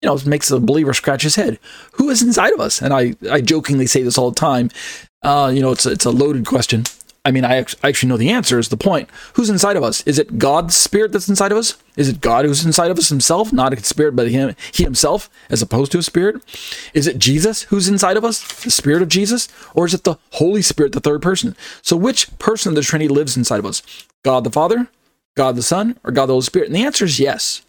[0.00, 1.58] You know, it makes the believer scratch his head.
[1.92, 2.80] Who is inside of us?
[2.80, 4.70] And I, I jokingly say this all the time.
[5.22, 6.84] Uh, you know, it's it's a loaded question.
[7.24, 9.08] I mean, I actually know the answer is the point.
[9.34, 10.02] Who's inside of us?
[10.08, 11.76] Is it God's spirit that's inside of us?
[11.96, 15.30] Is it God who's inside of us himself, not a spirit, but him, he himself,
[15.48, 16.42] as opposed to a spirit?
[16.94, 19.48] Is it Jesus who's inside of us, the spirit of Jesus?
[19.72, 21.54] Or is it the Holy Spirit, the third person?
[21.80, 23.82] So which person of the Trinity lives inside of us?
[24.24, 24.88] God the Father,
[25.36, 26.66] God the Son, or God the Holy Spirit?
[26.66, 27.62] And the answer is yes.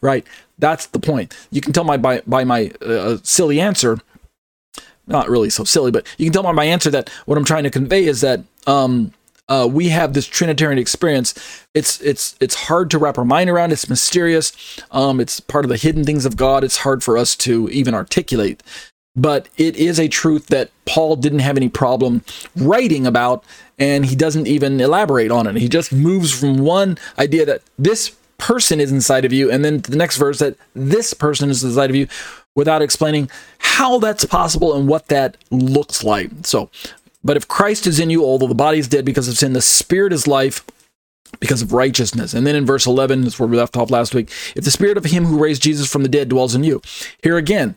[0.00, 0.24] Right?
[0.56, 1.36] That's the point.
[1.50, 3.98] You can tell my by, by my uh, silly answer
[5.08, 7.64] not really so silly, but you can tell by my answer that what I'm trying
[7.64, 9.12] to convey is that um,
[9.48, 11.34] uh, we have this Trinitarian experience.
[11.74, 13.72] It's it's it's hard to wrap our mind around.
[13.72, 14.52] It's mysterious.
[14.90, 16.64] Um, it's part of the hidden things of God.
[16.64, 18.62] It's hard for us to even articulate.
[19.16, 22.22] But it is a truth that Paul didn't have any problem
[22.54, 23.42] writing about,
[23.78, 25.56] and he doesn't even elaborate on it.
[25.56, 29.80] He just moves from one idea that this person is inside of you, and then
[29.80, 32.06] the next verse that this person is inside of you,
[32.54, 36.30] without explaining how that's possible and what that looks like.
[36.42, 36.70] So,
[37.22, 39.60] but if Christ is in you, although the body is dead because of sin, the
[39.60, 40.64] spirit is life
[41.40, 42.34] because of righteousness.
[42.34, 44.30] And then in verse 11, that's where we left off last week.
[44.56, 46.80] If the spirit of him who raised Jesus from the dead dwells in you.
[47.22, 47.76] Here again,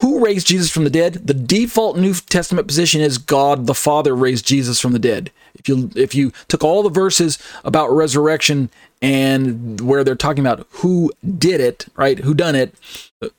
[0.00, 1.14] who raised Jesus from the dead?
[1.26, 5.30] The default New Testament position is God the Father raised Jesus from the dead.
[5.54, 8.68] If you if you took all the verses about resurrection
[9.02, 12.20] and where they're talking about who did it, right?
[12.20, 12.74] Who done it?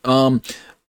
[0.04, 0.42] Um,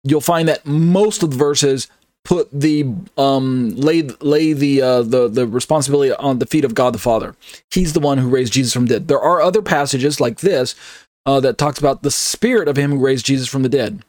[0.03, 1.87] you'll find that most of the verses
[2.25, 2.85] put the
[3.17, 7.35] um lay lay the uh the the responsibility on the feet of God the Father.
[7.71, 9.07] He's the one who raised Jesus from the dead.
[9.07, 10.75] There are other passages like this
[11.25, 14.03] uh, that talks about the spirit of him who raised Jesus from the dead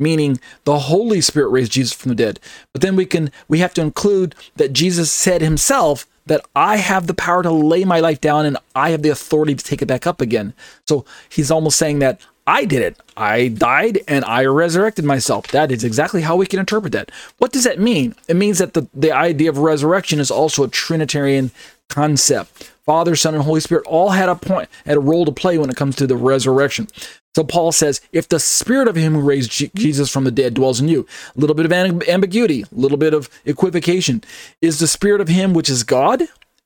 [0.00, 2.40] meaning the holy spirit raised jesus from the dead
[2.72, 7.06] but then we can we have to include that jesus said himself that i have
[7.06, 9.86] the power to lay my life down and i have the authority to take it
[9.86, 10.54] back up again
[10.88, 12.96] so he's almost saying that I did it.
[13.16, 15.46] I died and I resurrected myself.
[15.48, 17.12] That is exactly how we can interpret that.
[17.38, 18.16] What does that mean?
[18.26, 21.52] It means that the, the idea of resurrection is also a Trinitarian
[21.88, 22.72] concept.
[22.90, 25.70] Father, Son, and Holy Spirit all had a point, had a role to play when
[25.70, 26.88] it comes to the resurrection.
[27.36, 30.80] So Paul says, if the spirit of him who raised Jesus from the dead dwells
[30.80, 34.24] in you, a little bit of ambiguity, a little bit of equivocation,
[34.60, 36.22] is the spirit of him which is God?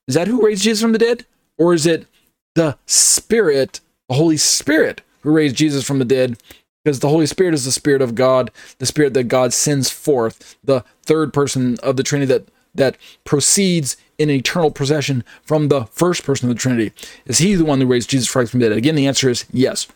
[0.07, 1.27] Is that who raised Jesus from the dead?
[1.59, 2.07] Or is it
[2.55, 6.41] the spirit, the Holy Spirit, who raised Jesus from the dead?
[6.83, 8.49] Because the Holy Spirit is the spirit of God,
[8.79, 13.95] the spirit that God sends forth, the third person of the Trinity that that proceeds
[14.17, 16.91] in eternal procession from the first person of the Trinity.
[17.25, 18.77] Is he the one who raised Jesus Christ from the dead?
[18.77, 19.87] Again, the answer is yes.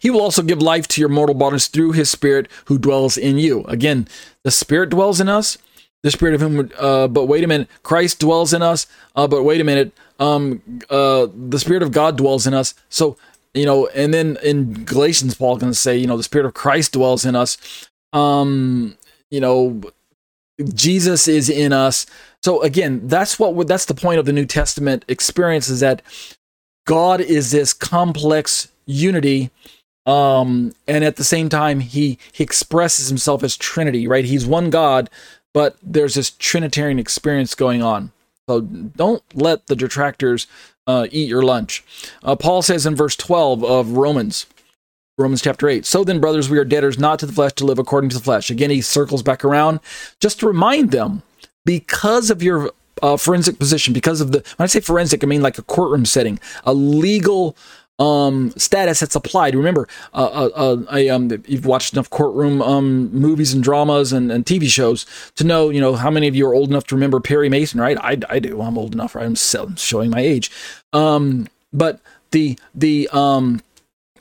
[0.00, 3.38] He will also give life to your mortal bodies through his spirit who dwells in
[3.38, 3.64] you.
[3.64, 4.08] Again,
[4.42, 5.58] the spirit dwells in us.
[6.02, 8.86] The spirit of him, uh, but wait a minute, Christ dwells in us.
[9.16, 12.74] Uh, but wait a minute, um, uh, the spirit of God dwells in us.
[12.88, 13.16] So
[13.54, 16.92] you know, and then in Galatians, Paul can say, you know, the spirit of Christ
[16.92, 17.88] dwells in us.
[18.12, 18.96] Um,
[19.30, 19.80] you know,
[20.74, 22.06] Jesus is in us.
[22.42, 26.02] So again, that's what that's the point of the New Testament experience is that
[26.86, 29.50] God is this complex unity
[30.06, 34.24] um and at the same time he he expresses himself as trinity right?
[34.24, 35.10] He's one god
[35.52, 38.12] but there's this trinitarian experience going on.
[38.48, 40.46] So don't let the detractors
[40.86, 41.84] uh, eat your lunch.
[42.22, 44.46] Uh, paul says in verse 12 of romans
[45.18, 45.84] Romans chapter 8.
[45.84, 48.22] So then, brothers, we are debtors not to the flesh to live according to the
[48.22, 48.50] flesh.
[48.50, 49.80] Again, he circles back around
[50.20, 51.22] just to remind them
[51.64, 52.70] because of your
[53.02, 56.06] uh, forensic position, because of the, when I say forensic, I mean like a courtroom
[56.06, 57.56] setting, a legal
[57.98, 59.56] um, status that's applied.
[59.56, 64.30] Remember, uh, uh, uh, I, um, you've watched enough courtroom um, movies and dramas and,
[64.30, 65.04] and, TV shows
[65.34, 67.80] to know, you know, how many of you are old enough to remember Perry Mason,
[67.80, 67.98] right?
[67.98, 68.62] I, I do.
[68.62, 69.26] I'm old enough, right?
[69.26, 70.50] I'm showing my age.
[70.92, 72.00] Um, but
[72.30, 73.62] the the um,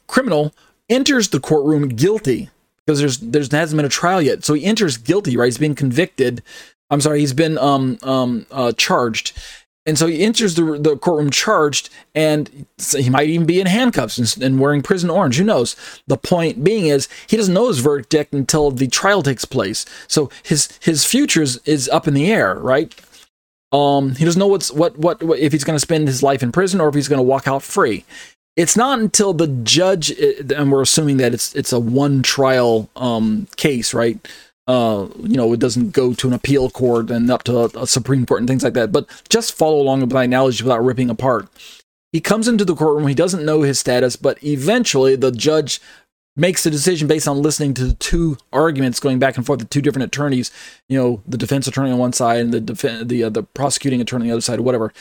[0.07, 0.53] criminal
[0.89, 2.49] enters the courtroom guilty
[2.85, 4.43] because there's there's hasn't been a trial yet.
[4.43, 5.45] So he enters guilty, right?
[5.45, 6.41] He's been convicted.
[6.89, 9.37] I'm sorry, he's been um um uh, charged.
[9.85, 14.17] And so he enters the, the courtroom charged, and he might even be in handcuffs
[14.17, 15.37] and, and, wearing prison orange.
[15.37, 15.77] Who knows?
[16.07, 19.85] The point being is he doesn't know his verdict until the trial takes place.
[20.09, 22.93] So his his future is, is up in the air, right?
[23.71, 26.43] Um, he doesn't know what's what, what what if he's going to spend his life
[26.43, 28.03] in prison or if he's going to walk out free
[28.57, 33.47] it's not until the judge and we're assuming that it's it's a one trial um,
[33.55, 34.27] case right?
[34.67, 37.87] Uh, you know it doesn't go to an appeal court and up to a, a,
[37.87, 38.91] supreme court and things like that.
[38.91, 41.47] But just follow along with my analogy without ripping apart.
[42.11, 45.79] He comes into the courtroom he doesn't know his status but eventually the judge
[46.35, 49.69] makes a decision based on listening to the two arguments going back and forth with
[49.69, 50.51] two different attorneys
[50.89, 54.01] you know the defense attorney on one side and the def- the uh, the prosecuting
[54.01, 54.93] attorney on the other side whatever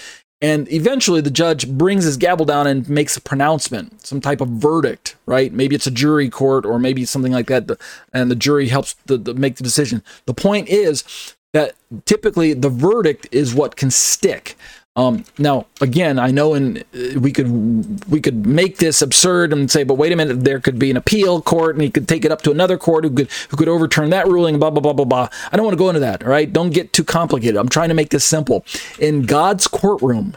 [0.43, 4.49] and eventually the judge brings his gavel down and makes a pronouncement, some type of
[4.49, 5.53] verdict, right?
[5.53, 7.71] Maybe it's a jury court or maybe something like that.
[8.13, 10.03] And the jury helps to, to make the decision.
[10.27, 11.75] The point is that
[12.05, 14.57] typically the verdict is what can stick.
[14.97, 19.71] Um, now, again, I know, and uh, we could we could make this absurd and
[19.71, 22.25] say, but wait a minute, there could be an appeal court, and he could take
[22.25, 24.59] it up to another court who could who could overturn that ruling.
[24.59, 25.29] Blah blah blah blah blah.
[25.53, 26.23] I don't want to go into that.
[26.23, 27.57] All right, don't get too complicated.
[27.57, 28.65] I'm trying to make this simple.
[28.99, 30.35] In God's courtroom,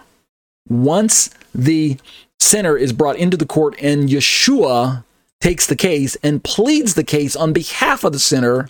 [0.67, 1.97] once the
[2.39, 5.05] sinner is brought into the court and Yeshua
[5.39, 8.69] takes the case and pleads the case on behalf of the sinner,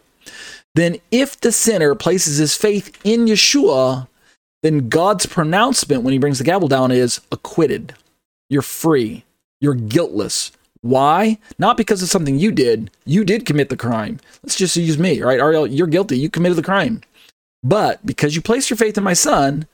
[0.75, 4.07] then if the sinner places his faith in Yeshua
[4.61, 7.93] then God's pronouncement when he brings the gavel down is acquitted.
[8.49, 9.23] You're free.
[9.61, 10.51] You're guiltless.
[10.81, 11.37] Why?
[11.57, 12.91] Not because of something you did.
[13.05, 14.19] You did commit the crime.
[14.43, 15.39] Let's just use me, right?
[15.39, 16.17] Ariel, you're guilty.
[16.17, 17.01] You committed the crime.
[17.63, 19.67] But because you placed your faith in my son,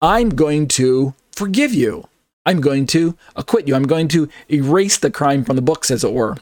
[0.00, 2.08] I'm going to forgive you.
[2.46, 3.74] I'm going to acquit you.
[3.74, 6.36] I'm going to erase the crime from the books, as it were.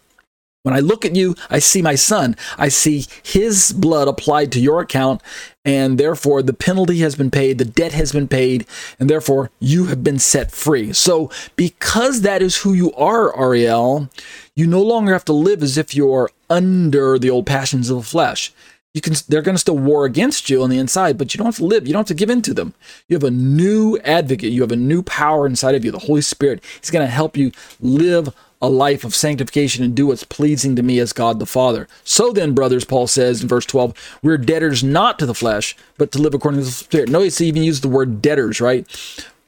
[0.63, 2.37] When I look at you, I see my son.
[2.59, 5.23] I see his blood applied to your account,
[5.65, 8.67] and therefore the penalty has been paid, the debt has been paid,
[8.99, 10.93] and therefore you have been set free.
[10.93, 14.11] So, because that is who you are, Ariel,
[14.55, 18.03] you no longer have to live as if you're under the old passions of the
[18.03, 18.53] flesh.
[18.93, 21.47] You can they're going to still war against you on the inside, but you don't
[21.47, 22.75] have to live, you don't have to give in to them.
[23.09, 26.21] You have a new advocate, you have a new power inside of you, the Holy
[26.21, 26.63] Spirit.
[26.81, 30.83] He's going to help you live a life of sanctification and do what's pleasing to
[30.83, 31.89] me as God the Father.
[32.05, 36.13] So then, brothers, Paul says in verse 12, we're debtors not to the flesh, but
[36.13, 37.09] to live according to the Spirit.
[37.09, 38.87] Notice he even used the word debtors, right?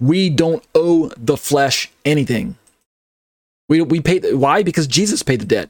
[0.01, 2.57] We don't owe the flesh anything.
[3.69, 4.63] We, we pay, why?
[4.63, 5.69] Because Jesus paid the debt,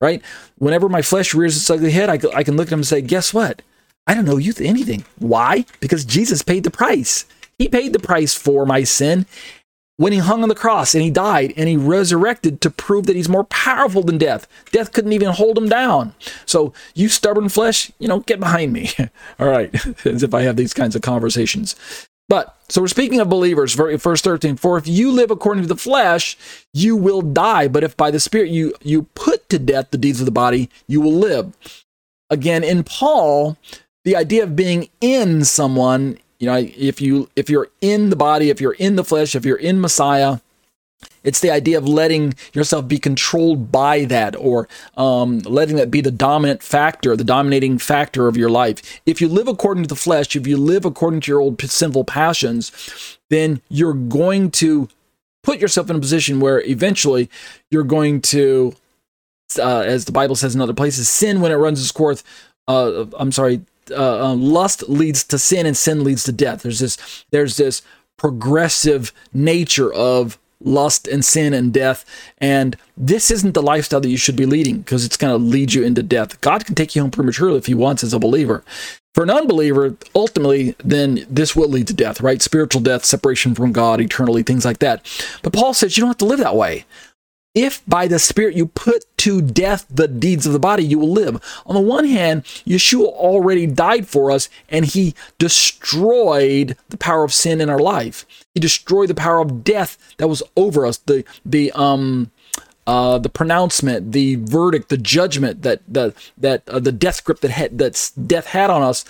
[0.00, 0.22] right?
[0.58, 3.02] Whenever my flesh rears its ugly head, I, I can look at him and say,
[3.02, 3.62] guess what?
[4.06, 5.04] I don't owe you anything.
[5.18, 5.64] Why?
[5.80, 7.24] Because Jesus paid the price.
[7.58, 9.26] He paid the price for my sin,
[9.96, 13.16] when he hung on the cross and he died and he resurrected to prove that
[13.16, 14.46] he's more powerful than death.
[14.72, 16.14] Death couldn't even hold him down.
[16.46, 18.90] So, you stubborn flesh, you know, get behind me.
[19.38, 19.74] All right,
[20.06, 21.76] as if I have these kinds of conversations.
[22.28, 24.56] But so we're speaking of believers, verse 13.
[24.56, 26.38] For if you live according to the flesh,
[26.72, 27.68] you will die.
[27.68, 30.70] But if by the Spirit you you put to death the deeds of the body,
[30.86, 31.54] you will live.
[32.30, 33.58] Again, in Paul,
[34.04, 38.50] the idea of being in someone, you know, if you if you're in the body,
[38.50, 40.40] if you're in the flesh, if you're in Messiah,
[41.22, 44.68] it's the idea of letting yourself be controlled by that or
[44.98, 49.00] um, letting that be the dominant factor, the dominating factor of your life.
[49.06, 52.04] If you live according to the flesh, if you live according to your old sinful
[52.04, 54.90] passions, then you're going to
[55.42, 57.30] put yourself in a position where eventually
[57.70, 58.76] you're going to,
[59.58, 62.22] uh, as the Bible says in other places, sin when it runs its course.
[62.68, 66.62] Uh, I'm sorry, uh, um, lust leads to sin and sin leads to death.
[66.62, 67.82] There's this, there's this
[68.16, 72.04] progressive nature of lust and sin and death.
[72.38, 75.74] And this isn't the lifestyle that you should be leading because it's going to lead
[75.74, 76.40] you into death.
[76.40, 78.64] God can take you home prematurely if he wants as a believer.
[79.14, 82.42] For an unbeliever, ultimately, then this will lead to death, right?
[82.42, 85.06] Spiritual death, separation from God eternally, things like that.
[85.42, 86.84] But Paul says you don't have to live that way.
[87.54, 91.12] If by the Spirit you put to death the deeds of the body, you will
[91.12, 91.40] live.
[91.66, 97.32] On the one hand, Yeshua already died for us and he destroyed the power of
[97.32, 98.26] sin in our life.
[98.54, 102.32] He destroyed the power of death that was over us, the, the, um,
[102.86, 107.50] uh, the pronouncement, the verdict, the judgment that the that uh, the death grip that
[107.50, 109.04] had, that death had on us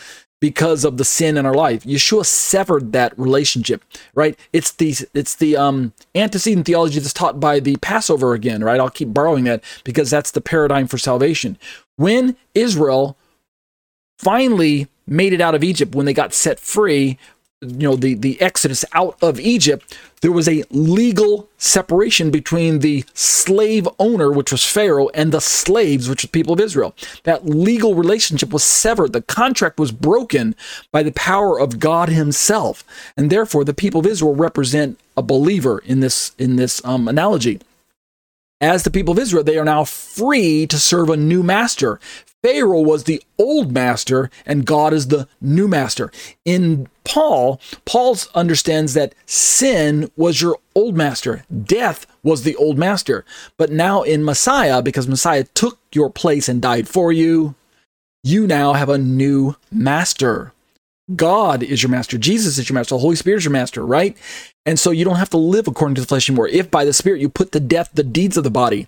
[0.44, 1.84] because of the sin in our life.
[1.84, 3.82] Yeshua severed that relationship,
[4.14, 4.38] right?
[4.52, 8.78] It's the it's the um, antecedent theology that's taught by the Passover again, right?
[8.78, 11.56] I'll keep borrowing that because that's the paradigm for salvation.
[11.96, 13.16] When Israel
[14.18, 17.18] finally made it out of Egypt, when they got set free,
[17.64, 23.04] you know the the exodus out of Egypt, there was a legal separation between the
[23.12, 26.94] slave owner, which was Pharaoh, and the slaves, which was people of Israel.
[27.24, 29.12] That legal relationship was severed.
[29.12, 30.54] The contract was broken
[30.90, 32.84] by the power of God Himself,
[33.16, 37.60] and therefore the people of Israel represent a believer in this in this um, analogy.
[38.60, 42.00] As the people of Israel, they are now free to serve a new master.
[42.44, 46.12] Pharaoh was the old master and God is the new master.
[46.44, 53.24] In Paul, Paul understands that sin was your old master, death was the old master.
[53.56, 57.54] But now in Messiah, because Messiah took your place and died for you,
[58.22, 60.52] you now have a new master.
[61.16, 62.18] God is your master.
[62.18, 62.94] Jesus is your master.
[62.94, 64.16] The Holy Spirit is your master, right?
[64.66, 66.48] And so you don't have to live according to the flesh anymore.
[66.48, 68.86] If by the Spirit you put to death the deeds of the body,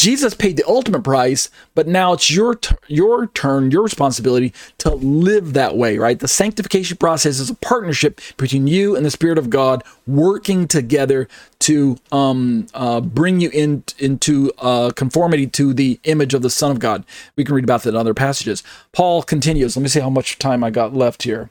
[0.00, 4.94] Jesus paid the ultimate price, but now it's your t- your turn, your responsibility to
[4.94, 6.18] live that way, right?
[6.18, 11.28] The sanctification process is a partnership between you and the Spirit of God working together
[11.60, 16.70] to um, uh, bring you in into uh, conformity to the image of the Son
[16.70, 17.04] of God.
[17.36, 18.62] We can read about that in other passages.
[18.92, 19.76] Paul continues.
[19.76, 21.50] Let me see how much time I got left here.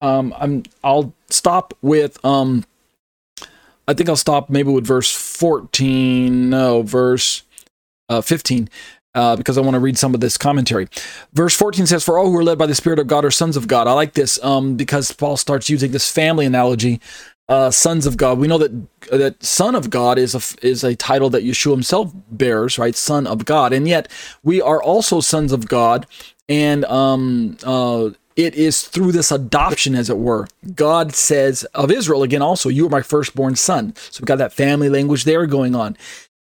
[0.00, 2.64] Um, I'm I'll stop with um,
[3.86, 6.48] I think I'll stop maybe with verse 14.
[6.48, 7.42] No, verse
[8.10, 8.68] uh, 15.
[9.12, 10.86] Uh, because I want to read some of this commentary.
[11.32, 13.56] Verse 14 says, For all who are led by the Spirit of God are sons
[13.56, 13.88] of God.
[13.88, 17.00] I like this um, because Paul starts using this family analogy.
[17.48, 18.38] Uh, sons of God.
[18.38, 18.70] We know that
[19.10, 22.94] that Son of God is a is a title that Yeshua himself bears, right?
[22.94, 24.06] Son of God, and yet
[24.44, 26.06] we are also sons of God,
[26.48, 30.46] and um, uh, it is through this adoption, as it were.
[30.74, 33.94] God says of Israel again, also, you are my firstborn son.
[33.96, 35.96] So we've got that family language there going on.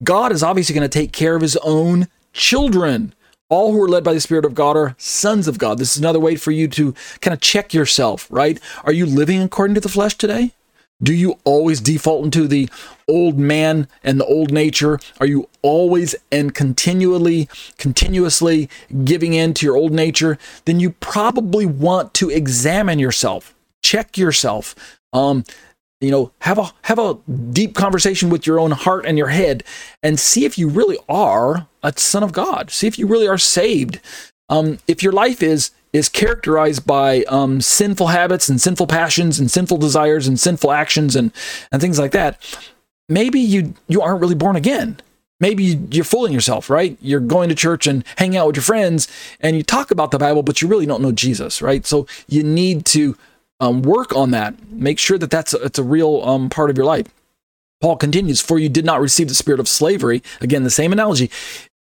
[0.03, 3.13] God is obviously going to take care of his own children.
[3.49, 5.77] All who are led by the Spirit of God are sons of God.
[5.77, 8.59] This is another way for you to kind of check yourself, right?
[8.83, 10.51] Are you living according to the flesh today?
[11.01, 12.69] Do you always default into the
[13.07, 14.99] old man and the old nature?
[15.19, 18.67] Are you always and continually, continuously
[19.03, 20.39] giving in to your old nature?
[20.65, 24.75] Then you probably want to examine yourself, check yourself.
[25.13, 25.43] Um,
[26.01, 27.17] you know have a have a
[27.51, 29.63] deep conversation with your own heart and your head
[30.03, 32.71] and see if you really are a son of god.
[32.71, 33.99] See if you really are saved.
[34.49, 39.49] Um, if your life is is characterized by um, sinful habits and sinful passions and
[39.49, 41.31] sinful desires and sinful actions and
[41.71, 42.39] and things like that
[43.09, 44.99] maybe you you aren't really born again.
[45.39, 46.97] Maybe you're fooling yourself right?
[47.01, 49.07] You're going to church and hanging out with your friends
[49.39, 51.85] and you talk about the bible but you really don't know jesus right?
[51.85, 53.17] So you need to
[53.59, 54.55] um, work on that.
[54.71, 57.07] Make sure that that's a, it's a real um, part of your life.
[57.81, 60.23] Paul continues, For you did not receive the spirit of slavery.
[60.41, 61.29] Again, the same analogy.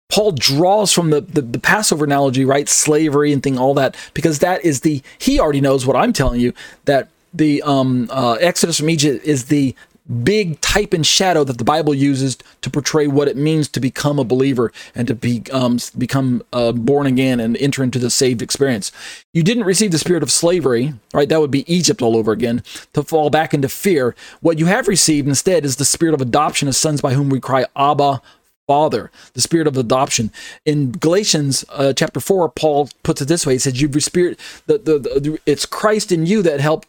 [0.09, 2.67] Paul draws from the, the, the, Passover analogy, right?
[2.67, 6.41] Slavery and thing, all that, because that is the, he already knows what I'm telling
[6.41, 6.53] you,
[6.85, 9.75] that the um, uh, Exodus from Egypt is the
[10.23, 14.19] big type and shadow that the Bible uses to portray what it means to become
[14.19, 18.41] a believer and to be um, become uh, born again and enter into the saved
[18.41, 18.91] experience.
[19.33, 21.29] You didn't receive the spirit of slavery, right?
[21.29, 24.15] That would be Egypt all over again, to fall back into fear.
[24.41, 27.39] What you have received instead is the spirit of adoption as sons by whom we
[27.39, 28.21] cry, Abba,
[28.69, 30.31] Father, the spirit of adoption.
[30.63, 34.77] In Galatians uh, chapter 4, Paul puts it this way He says, You've spirit, the,
[34.77, 36.87] the, the, it's Christ in you that helped,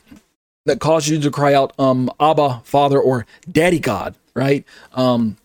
[0.67, 4.65] that caused you to cry out, um, Abba, Father, or Daddy God, right?
[4.93, 5.37] Um,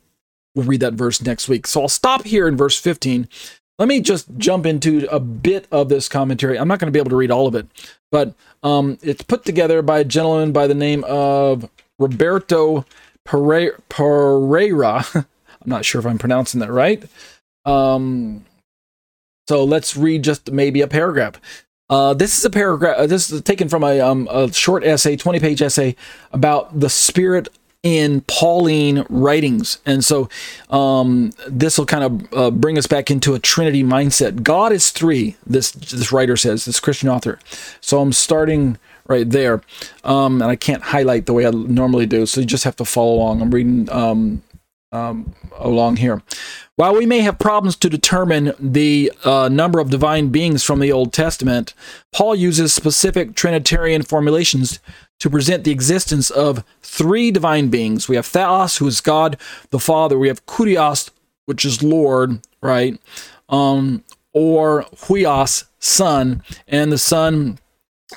[0.53, 1.67] we'll read that verse next week.
[1.67, 3.27] So I'll stop here in verse 15.
[3.77, 6.57] Let me just jump into a bit of this commentary.
[6.57, 7.67] I'm not going to be able to read all of it,
[8.11, 12.85] but um, it's put together by a gentleman by the name of Roberto
[13.25, 13.77] Pereira.
[13.89, 15.05] Pereira
[15.65, 17.03] I'm not sure if I'm pronouncing that right.
[17.65, 18.45] Um,
[19.47, 21.41] so let's read just maybe a paragraph.
[21.89, 22.97] Uh, this is a paragraph.
[22.97, 25.95] Uh, this is taken from a, um, a short essay, 20 page essay
[26.31, 27.47] about the spirit
[27.83, 29.77] in Pauline writings.
[29.85, 30.27] And so
[30.71, 34.41] um, this will kind of uh, bring us back into a Trinity mindset.
[34.41, 37.37] God is three, this, this writer says, this Christian author.
[37.81, 39.61] So I'm starting right there.
[40.03, 42.25] Um, and I can't highlight the way I normally do.
[42.25, 43.43] So you just have to follow along.
[43.43, 43.87] I'm reading
[44.91, 46.21] um, along here.
[46.75, 50.91] While we may have problems to determine the uh, number of divine beings from the
[50.91, 51.73] Old Testament,
[52.13, 54.79] Paul uses specific Trinitarian formulations
[55.19, 58.09] to present the existence of three divine beings.
[58.09, 59.37] We have Theos, who is God
[59.69, 60.19] the Father.
[60.19, 61.09] We have Kurios,
[61.45, 62.99] which is Lord, right?
[63.47, 67.57] Um, or Huios, Son, and the Son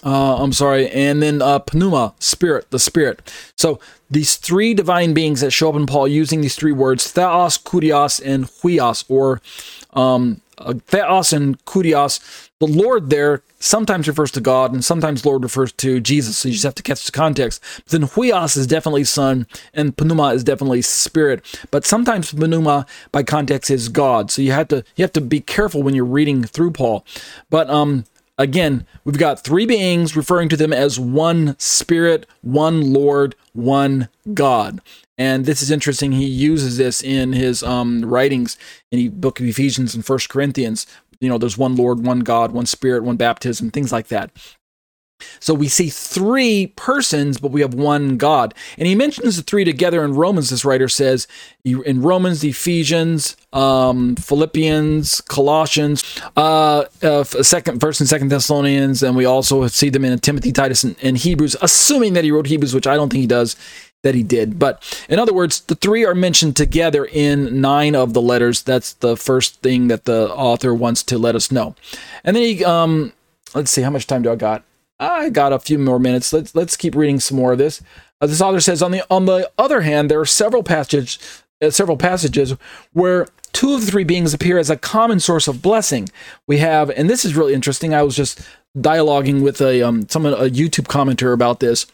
[0.05, 3.21] uh, I'm sorry, and then uh, pneuma, spirit, the spirit.
[3.57, 3.81] So
[4.11, 8.21] these three divine beings that show up in Paul using these three words, theos, kurios,
[8.25, 9.41] and huios, or
[9.95, 12.49] um, uh, theos and kurios.
[12.61, 16.39] The Lord there sometimes refers to God, and sometimes Lord refers to Jesus.
[16.39, 17.63] So you just have to catch the context.
[17.77, 21.45] But then huios is definitely Son, and pneuma is definitely Spirit.
[21.71, 24.31] But sometimes pneuma, by context, is God.
[24.31, 27.07] So you have to you have to be careful when you're reading through Paul.
[27.49, 28.05] But um,
[28.39, 34.81] Again, we've got three beings referring to them as one spirit, one Lord, one God.
[35.19, 36.13] And this is interesting.
[36.13, 38.57] He uses this in his um, writings
[38.93, 40.87] in the book of Ephesians and First Corinthians.
[41.21, 44.31] You know, there's one Lord, one God, one Spirit, one baptism, things like that.
[45.41, 48.55] So we see three persons, but we have one God.
[48.77, 51.27] And he mentions the three together in Romans, this writer says,
[51.65, 59.25] in Romans, Ephesians, um, Philippians, Colossians, uh, uh, second, first and second Thessalonians, and we
[59.25, 62.87] also see them in Timothy, Titus, and, and Hebrews, assuming that he wrote Hebrews, which
[62.87, 63.57] I don't think he does
[64.03, 64.59] that he did.
[64.59, 68.63] But in other words, the three are mentioned together in nine of the letters.
[68.63, 71.75] That's the first thing that the author wants to let us know.
[72.25, 73.13] And then he, um,
[73.55, 74.63] let's see, how much time do I got?
[75.01, 76.33] I got a few more minutes.
[76.33, 77.83] Let's let's keep reading some more of this.
[78.21, 81.19] Uh, this author says on the on the other hand, there are several passages
[81.63, 82.55] uh, several passages
[82.93, 86.09] where two of the three beings appear as a common source of blessing.
[86.47, 87.95] We have, and this is really interesting.
[87.95, 88.41] I was just
[88.77, 91.87] dialoguing with a um someone a YouTube commenter about this.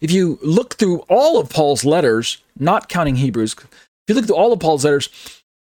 [0.00, 3.68] If you look through all of Paul's letters, not counting Hebrews, if
[4.08, 5.08] you look through all of Paul's letters,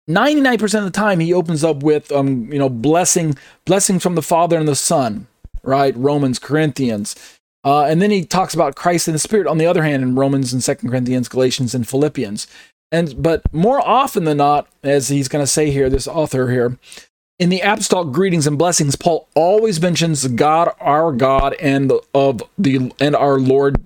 [0.10, 4.22] 99% of the time he opens up with um you know blessing blessing from the
[4.22, 5.28] Father and the Son
[5.68, 5.96] right?
[5.96, 7.16] Romans, Corinthians.
[7.64, 10.16] Uh, and then he talks about Christ and the Spirit on the other hand in
[10.16, 12.48] Romans and Second Corinthians, Galatians, and Philippians.
[12.92, 16.78] And but more often than not, as he's going to say here, this author here,
[17.38, 22.92] in the apostolic greetings and blessings, Paul always mentions God, our God, and of the
[23.00, 23.84] and our Lord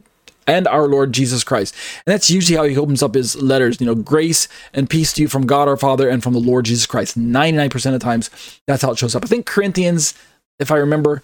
[0.48, 1.74] and our Lord Jesus Christ.
[2.06, 3.80] And that's usually how he opens up his letters.
[3.80, 6.66] You know, grace and peace to you from God our Father and from the Lord
[6.66, 7.18] Jesus Christ.
[7.18, 8.30] 99% of times,
[8.68, 9.24] that's how it shows up.
[9.24, 10.14] I think Corinthians,
[10.60, 11.24] if I remember,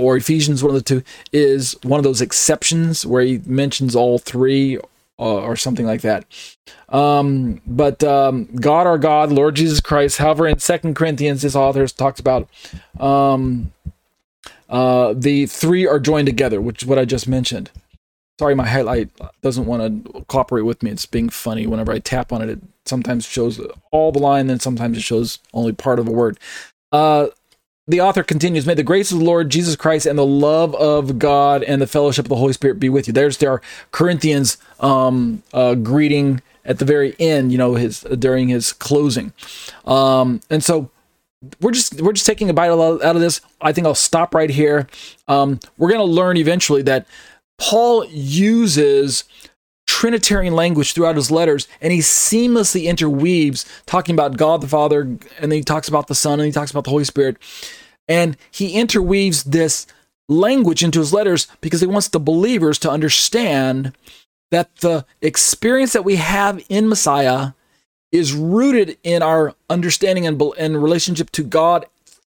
[0.00, 4.18] or Ephesians, one of the two, is one of those exceptions where he mentions all
[4.18, 4.78] three
[5.18, 6.24] uh, or something like that.
[6.88, 10.18] Um, but um, God, our God, Lord Jesus Christ.
[10.18, 12.48] However, in Second Corinthians, this author talks about
[12.98, 13.72] um,
[14.68, 17.70] uh, the three are joined together, which is what I just mentioned.
[18.38, 19.10] Sorry, my highlight
[19.42, 20.90] doesn't want to cooperate with me.
[20.90, 21.66] It's being funny.
[21.66, 23.60] Whenever I tap on it, it sometimes shows
[23.92, 26.38] all the line, then sometimes it shows only part of a word.
[26.90, 27.26] Uh,
[27.90, 31.18] the author continues, May the grace of the Lord Jesus Christ and the love of
[31.18, 33.12] God and the fellowship of the Holy Spirit be with you.
[33.12, 33.60] There's our
[33.90, 39.32] Corinthians um, uh, greeting at the very end, you know, his during his closing.
[39.84, 40.90] Um, and so
[41.60, 43.40] we're just we're just taking a bite out of this.
[43.60, 44.86] I think I'll stop right here.
[45.26, 47.06] Um, we're going to learn eventually that
[47.58, 49.24] Paul uses
[49.86, 55.20] Trinitarian language throughout his letters, and he seamlessly interweaves talking about God the Father, and
[55.38, 57.36] then he talks about the Son, and he talks about the Holy Spirit.
[58.10, 59.86] And he interweaves this
[60.28, 63.96] language into his letters because he wants the believers to understand
[64.50, 67.52] that the experience that we have in Messiah
[68.12, 71.86] is rooted in our understanding and, and relationship to God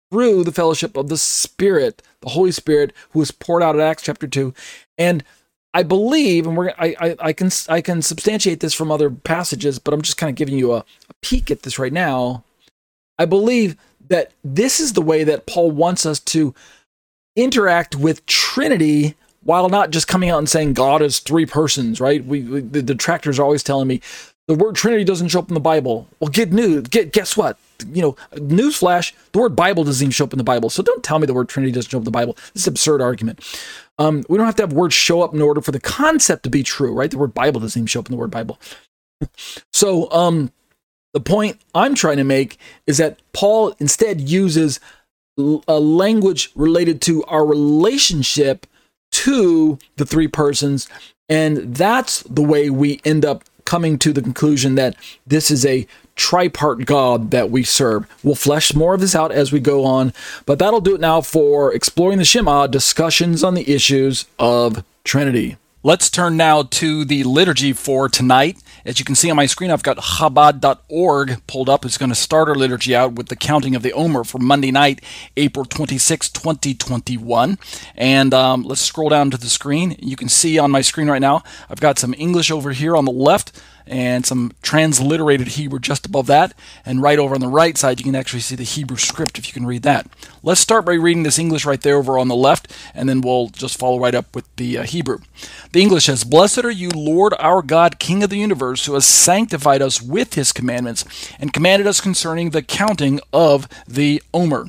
[0.10, 4.04] through the fellowship of the Spirit, the Holy Spirit, who is poured out at Acts
[4.04, 4.54] chapter two,
[4.98, 5.24] and
[5.74, 9.80] I believe, and we're I, I, I can I can substantiate this from other passages,
[9.80, 12.44] but I'm just kind of giving you a, a peek at this right now.
[13.18, 13.76] I believe
[14.14, 16.54] that this is the way that Paul wants us to
[17.36, 22.24] interact with Trinity while not just coming out and saying God is three persons, right?
[22.24, 24.02] We, we the detractors are always telling me
[24.48, 26.08] the word Trinity doesn't show up in the Bible.
[26.20, 26.90] Well, get news.
[26.90, 27.58] Get guess what?
[27.92, 30.70] You know, newsflash: the word Bible doesn't even show up in the Bible.
[30.70, 32.36] So don't tell me the word Trinity doesn't show up in the Bible.
[32.54, 33.40] This is absurd argument.
[33.98, 36.52] Um, we don't have to have words show up in order for the concept to
[36.52, 37.10] be true, right?
[37.10, 38.60] The word Bible doesn't even show up in the word Bible.
[39.74, 40.52] so, um,
[41.14, 44.80] the point I'm trying to make is that Paul instead uses
[45.38, 48.68] a language related to our relationship
[49.12, 50.90] to the three persons.
[51.30, 54.96] And that's the way we end up coming to the conclusion that
[55.26, 58.08] this is a tripart God that we serve.
[58.24, 60.14] We'll flesh more of this out as we go on,
[60.46, 65.58] but that'll do it now for exploring the Shema discussions on the issues of Trinity.
[65.86, 68.58] Let's turn now to the liturgy for tonight.
[68.86, 71.84] As you can see on my screen, I've got Chabad.org pulled up.
[71.84, 74.72] It's going to start our liturgy out with the counting of the Omer for Monday
[74.72, 75.04] night,
[75.36, 77.58] April 26, 2021.
[77.98, 79.98] And um, let's scroll down to the screen.
[80.00, 83.04] You can see on my screen right now, I've got some English over here on
[83.04, 83.52] the left
[83.86, 86.54] and some transliterated Hebrew just above that.
[86.86, 89.48] And right over on the right side, you can actually see the Hebrew script if
[89.48, 90.08] you can read that.
[90.42, 93.48] Let's start by reading this English right there over on the left, and then we'll
[93.50, 95.20] just follow right up with the uh, Hebrew.
[95.72, 99.06] The English says, Blessed are you, Lord our God, King of the universe, who has
[99.06, 101.06] sanctified us with his commandments
[101.40, 104.68] and commanded us concerning the counting of the Omer.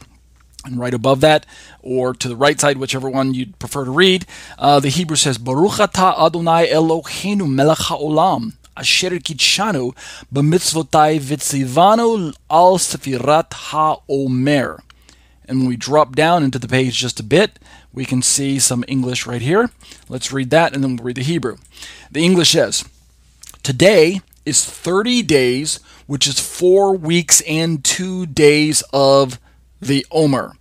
[0.64, 1.44] And right above that,
[1.82, 4.24] or to the right side, whichever one you'd prefer to read,
[4.58, 9.94] uh, the Hebrew says, Baruch Adonai Eloheinu melech haolam asher kitshanu
[10.32, 14.82] b'mitzvotai vitzivanu al sefirat ha'omer.
[15.46, 17.58] And when we drop down into the page just a bit,
[17.92, 19.70] we can see some English right here.
[20.08, 21.56] Let's read that and then we'll read the Hebrew.
[22.10, 22.84] The English says,
[23.62, 29.38] Today is 30 days, which is four weeks and two days of
[29.80, 30.56] the Omer.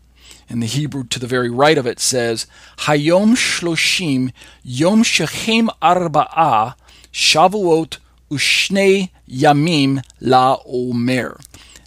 [0.49, 2.45] And the Hebrew to the very right of it says,
[2.80, 6.76] Hayom Shloshim Yom Shechem Arba'ah
[7.11, 7.97] Shavuot
[8.34, 11.39] Ushne Yamim La Omer.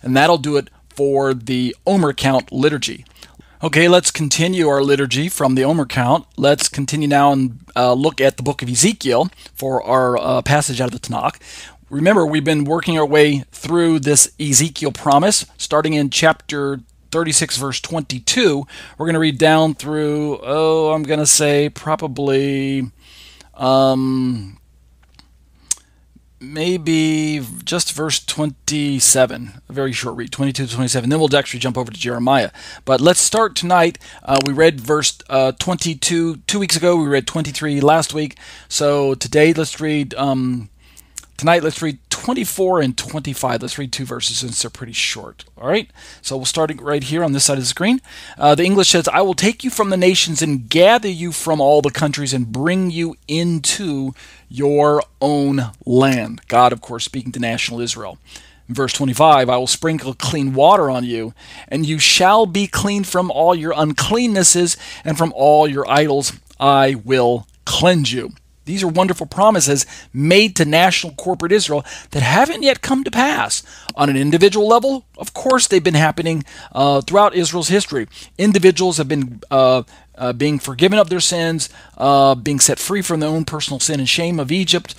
[0.03, 3.05] And that'll do it for the Omer count liturgy.
[3.63, 6.27] Okay, let's continue our liturgy from the Omer count.
[6.37, 10.81] Let's continue now and uh, look at the book of Ezekiel for our uh, passage
[10.81, 11.41] out of the Tanakh.
[11.89, 16.81] Remember, we've been working our way through this Ezekiel promise, starting in chapter
[17.13, 18.67] 36, verse 22.
[18.99, 22.91] We're going to read down through, oh, I'm going to say probably
[23.55, 24.59] um,
[26.41, 31.11] maybe just verse 27, a very short read, 22 to 27.
[31.11, 32.51] Then we'll actually jump over to Jeremiah.
[32.85, 33.99] But let's start tonight.
[34.23, 36.97] Uh, we read verse uh, 22 two weeks ago.
[36.97, 38.37] We read 23 last week.
[38.69, 40.15] So today, let's read.
[40.15, 40.69] Um,
[41.37, 43.63] tonight, let's read 24 and 25.
[43.63, 45.45] Let's read two verses since they're pretty short.
[45.57, 45.91] All right.
[46.23, 48.01] So we'll start right here on this side of the screen.
[48.37, 51.61] Uh, the English says, "I will take you from the nations and gather you from
[51.61, 54.13] all the countries and bring you into."
[54.49, 56.43] Your own land.
[56.49, 58.19] God, of course, speaking to national Israel.
[58.69, 61.35] In verse 25, I will sprinkle clean water on you,
[61.69, 66.97] and you shall be clean from all your uncleannesses, and from all your idols I
[67.05, 68.33] will cleanse you.
[68.67, 73.63] These are wonderful promises made to national corporate Israel that haven't yet come to pass.
[73.95, 78.09] On an individual level, of course, they've been happening uh, throughout Israel's history.
[78.37, 79.85] Individuals have been uh,
[80.17, 84.01] uh, being forgiven of their sins, uh, being set free from their own personal sin
[84.01, 84.95] and shame of Egypt,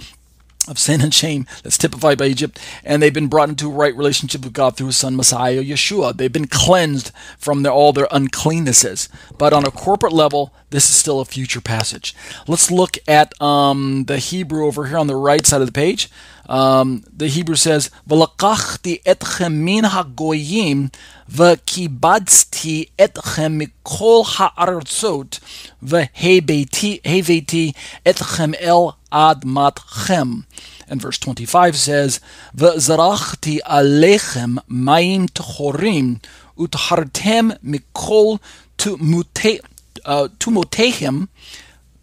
[0.67, 3.95] of sin and shame that's typified by Egypt, and they've been brought into a right
[3.95, 6.15] relationship with God through His Son Messiah Yeshua.
[6.15, 9.07] They've been cleansed from their, all their uncleannesses.
[9.37, 12.13] But on a corporate level, this is still a future passage.
[12.47, 16.09] Let's look at um, the Hebrew over here on the right side of the page.
[16.47, 20.93] Um, the Hebrew says, "V'lakachti etchem min hagoyim
[21.29, 25.39] v'kibatzti etchem mikol ha'artzot
[25.83, 27.75] v'heveti
[28.05, 30.45] etchem el admatchem."
[30.87, 32.21] And verse 25 says,
[32.55, 36.21] "V'zarachti alechem mayim tchorim
[36.57, 38.39] uthartem mikol
[38.77, 39.67] tumotechem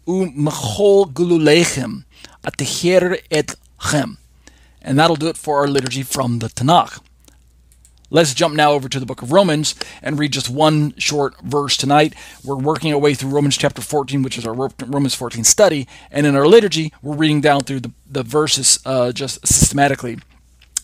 [0.05, 2.03] u'mechol gululechem
[2.43, 4.17] atecher etchem."
[4.85, 7.01] And that'll do it for our liturgy from the Tanakh.
[8.11, 11.75] Let's jump now over to the book of Romans and read just one short verse
[11.75, 12.13] tonight.
[12.43, 15.87] We're working our way through Romans chapter 14, which is our Romans 14 study.
[16.11, 20.19] And in our liturgy, we're reading down through the, the verses uh, just systematically.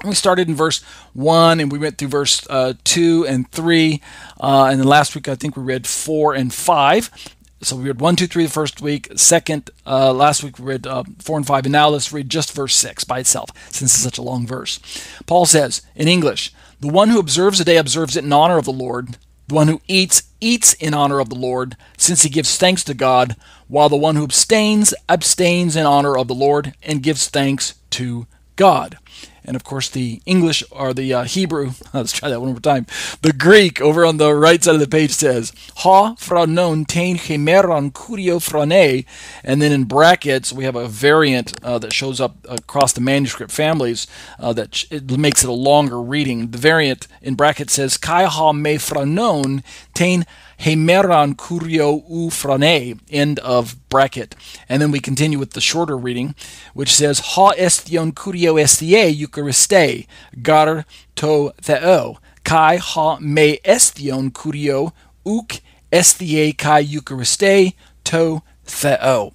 [0.04, 0.82] We started in verse
[1.14, 4.02] 1 and we went through verse uh, 2 and 3.
[4.40, 7.36] Uh, and then last week, I think we read 4 and 5.
[7.64, 9.12] So we read 1, 2, 3 the first week.
[9.16, 11.66] Second, uh, last week we read uh, 4 and 5.
[11.66, 14.80] And now let's read just verse 6 by itself, since it's such a long verse.
[15.28, 18.66] Paul says in English, The one who observes a day observes it in honor of
[18.66, 19.18] the Lord.
[19.48, 22.94] The one who eats, eats in honor of the Lord, since he gives thanks to
[22.94, 23.36] God,
[23.68, 28.28] while the one who abstains, abstains in honor of the Lord and gives thanks to
[28.56, 28.98] God
[29.44, 31.72] and of course the English or the uh, Hebrew.
[31.94, 32.86] Let's try that one more time.
[33.22, 37.92] The Greek over on the right side of the page says ha phronon tein chimeron
[37.92, 39.06] kurio phrone,
[39.44, 43.52] and then in brackets we have a variant uh, that shows up across the manuscript
[43.52, 44.08] families
[44.40, 46.52] uh, that it makes it a longer reading.
[46.52, 49.64] The variant in brackets says kai ha me phronon
[49.94, 50.26] tein
[50.62, 54.36] hemeron curio u frane, end of bracket.
[54.70, 56.36] And then we continue with the shorter reading,
[56.74, 60.08] which says, Ha estion curio estie euchariste,
[60.42, 60.86] gar
[61.16, 64.94] to theo, kai ha me estion curio
[65.26, 65.62] uk
[65.92, 67.74] estie kai euchariste
[68.04, 69.34] to theo.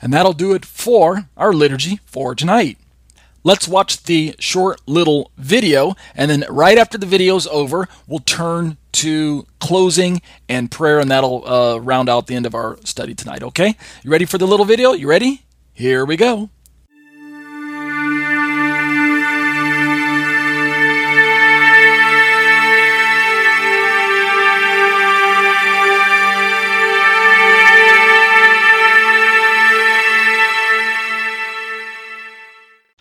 [0.00, 2.78] And that'll do it for our liturgy for tonight.
[3.48, 8.76] Let's watch the short little video, and then right after the video's over, we'll turn
[8.92, 10.20] to closing
[10.50, 13.42] and prayer, and that'll uh, round out the end of our study tonight.
[13.42, 13.74] Okay?
[14.04, 14.92] You ready for the little video?
[14.92, 15.44] You ready?
[15.72, 16.50] Here we go.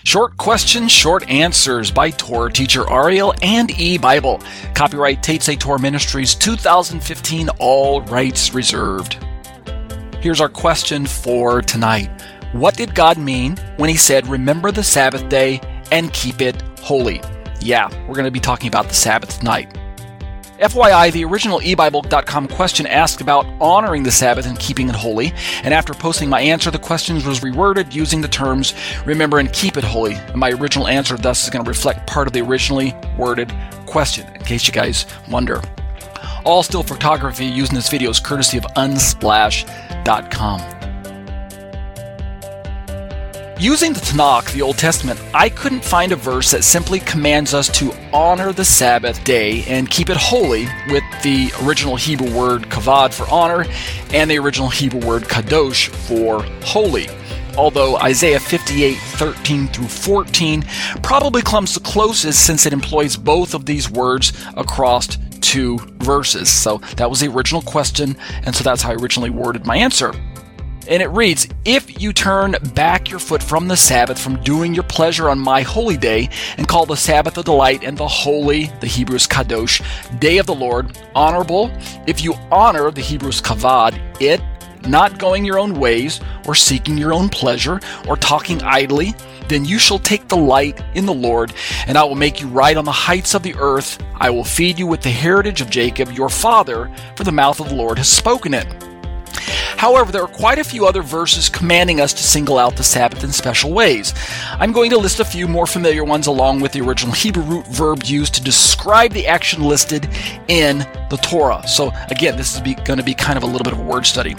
[0.08, 4.42] Short Questions, Short Answers by Torah teacher Ariel and E Bible.
[4.74, 9.22] Copyright Tetze Torah Ministries 2015, all rights reserved.
[10.22, 12.10] Here's our question for tonight
[12.54, 15.60] What did God mean when He said, Remember the Sabbath day
[15.92, 17.20] and keep it holy?
[17.60, 19.78] Yeah, we're going to be talking about the Sabbath tonight.
[20.60, 25.32] FYI, the original eBible.com question asked about honoring the Sabbath and keeping it holy,
[25.64, 28.74] and after posting my answer, the question was reworded using the terms
[29.06, 32.26] remember and keep it holy, and my original answer thus is going to reflect part
[32.26, 33.54] of the originally worded
[33.86, 35.62] question, in case you guys wonder.
[36.44, 40.77] All still photography used in this video is courtesy of unsplash.com.
[43.60, 47.68] Using the Tanakh, the Old Testament, I couldn't find a verse that simply commands us
[47.80, 53.16] to honor the Sabbath day and keep it holy with the original Hebrew word kavod
[53.16, 53.66] for honor
[54.14, 57.08] and the original Hebrew word kadosh for holy.
[57.58, 60.64] Although Isaiah 58 13 through 14
[61.02, 66.48] probably comes the closest since it employs both of these words across two verses.
[66.48, 70.14] So that was the original question, and so that's how I originally worded my answer.
[70.88, 74.86] And it reads, If you turn back your foot from the Sabbath, from doing your
[74.86, 78.88] pleasure on my holy day, and call the Sabbath a delight and the holy, the
[78.88, 79.82] Hebrews kadosh,
[80.20, 81.72] day of the Lord, honorable,
[82.08, 84.42] if you honor the Hebrews kavod, it,
[84.88, 89.14] not going your own ways, or seeking your own pleasure, or talking idly,
[89.50, 91.54] then you shall take delight in the Lord,
[91.88, 94.02] and I will make you ride on the heights of the earth.
[94.16, 97.70] I will feed you with the heritage of Jacob, your father, for the mouth of
[97.70, 98.68] the Lord has spoken it.
[99.76, 103.24] However, there are quite a few other verses commanding us to single out the Sabbath
[103.24, 104.14] in special ways.
[104.60, 107.68] I'm going to list a few more familiar ones along with the original Hebrew root
[107.68, 110.10] verb used to describe the action listed
[110.48, 110.80] in
[111.10, 111.68] the Torah.
[111.68, 114.06] So, again, this is going to be kind of a little bit of a word
[114.06, 114.36] study.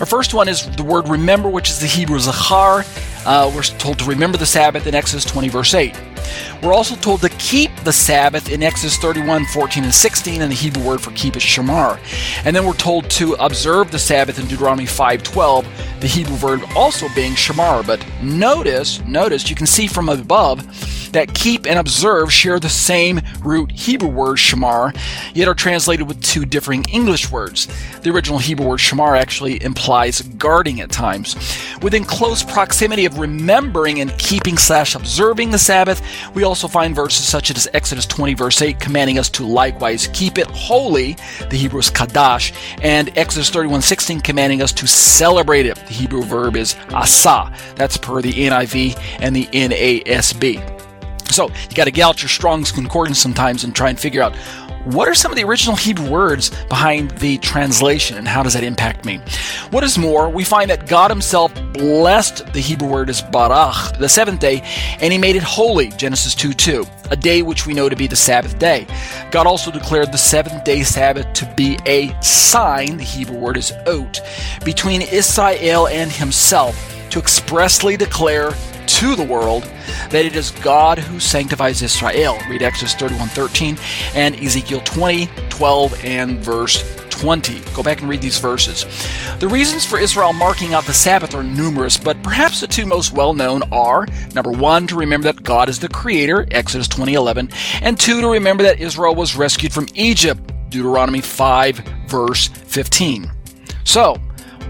[0.00, 2.84] Our first one is the word remember, which is the Hebrew zachar.
[3.24, 5.96] Uh, we're told to remember the Sabbath in Exodus 20, verse 8.
[6.62, 10.56] We're also told to keep the Sabbath in Exodus 31, 14, and 16, and the
[10.56, 11.98] Hebrew word for keep is shamar.
[12.44, 15.66] And then we're told to observe the Sabbath in Deuteronomy 5, 12,
[16.00, 17.86] the Hebrew verb also being shamar.
[17.86, 20.66] But notice, notice, you can see from above
[21.12, 24.96] that keep and observe share the same root Hebrew word shamar,
[25.34, 27.68] yet are translated with two differing English words.
[28.00, 31.36] The original Hebrew word shamar actually implies guarding at times.
[31.82, 36.02] Within close proximity of remembering and keeping slash observing the Sabbath,
[36.34, 40.38] we also find verses such as Exodus 20 verse 8 commanding us to likewise keep
[40.38, 41.16] it holy,
[41.50, 44.20] the Hebrew is kadash, and Exodus 31 16
[44.62, 45.76] commanding us to celebrate it.
[45.76, 47.52] The Hebrew verb is asa.
[47.76, 51.32] That's per the NIV and the NASB.
[51.32, 54.34] So you got to get out your Strong's Concordance sometimes and try and figure out
[54.84, 58.64] what are some of the original Hebrew words behind the translation and how does that
[58.64, 59.20] impact me?
[59.70, 64.08] What is more, we find that God Himself blessed the Hebrew word as barach, the
[64.08, 64.62] seventh day,
[65.00, 68.06] and He made it holy, Genesis 2 2, a day which we know to be
[68.06, 68.86] the Sabbath day.
[69.30, 73.72] God also declared the seventh day Sabbath to be a sign, the Hebrew word is
[73.86, 74.20] ot,
[74.64, 76.76] between Israel and Himself
[77.10, 78.52] to expressly declare
[78.92, 79.62] to the world
[80.10, 82.38] that it is God who sanctifies Israel.
[82.48, 83.78] Read Exodus 31:13
[84.14, 87.60] and Ezekiel 20, 12, and verse 20.
[87.74, 88.84] Go back and read these verses.
[89.38, 93.12] The reasons for Israel marking out the Sabbath are numerous, but perhaps the two most
[93.12, 97.50] well known are number one, to remember that God is the creator, Exodus 20:11,
[97.80, 103.30] and two, to remember that Israel was rescued from Egypt, Deuteronomy 5, verse 15.
[103.84, 104.16] So,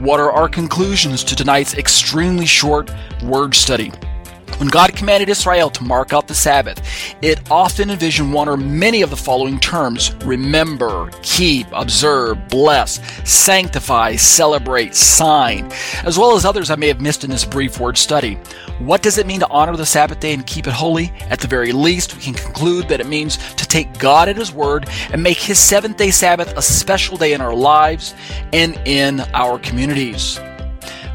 [0.00, 2.90] what are our conclusions to tonight's extremely short
[3.22, 3.92] word study?
[4.62, 6.80] When God commanded Israel to mark out the Sabbath,
[7.20, 14.14] it often envisioned one or many of the following terms remember, keep, observe, bless, sanctify,
[14.14, 15.72] celebrate, sign,
[16.04, 18.34] as well as others I may have missed in this brief word study.
[18.78, 21.12] What does it mean to honor the Sabbath day and keep it holy?
[21.22, 24.52] At the very least, we can conclude that it means to take God at His
[24.52, 28.14] word and make His seventh day Sabbath a special day in our lives
[28.52, 30.38] and in our communities.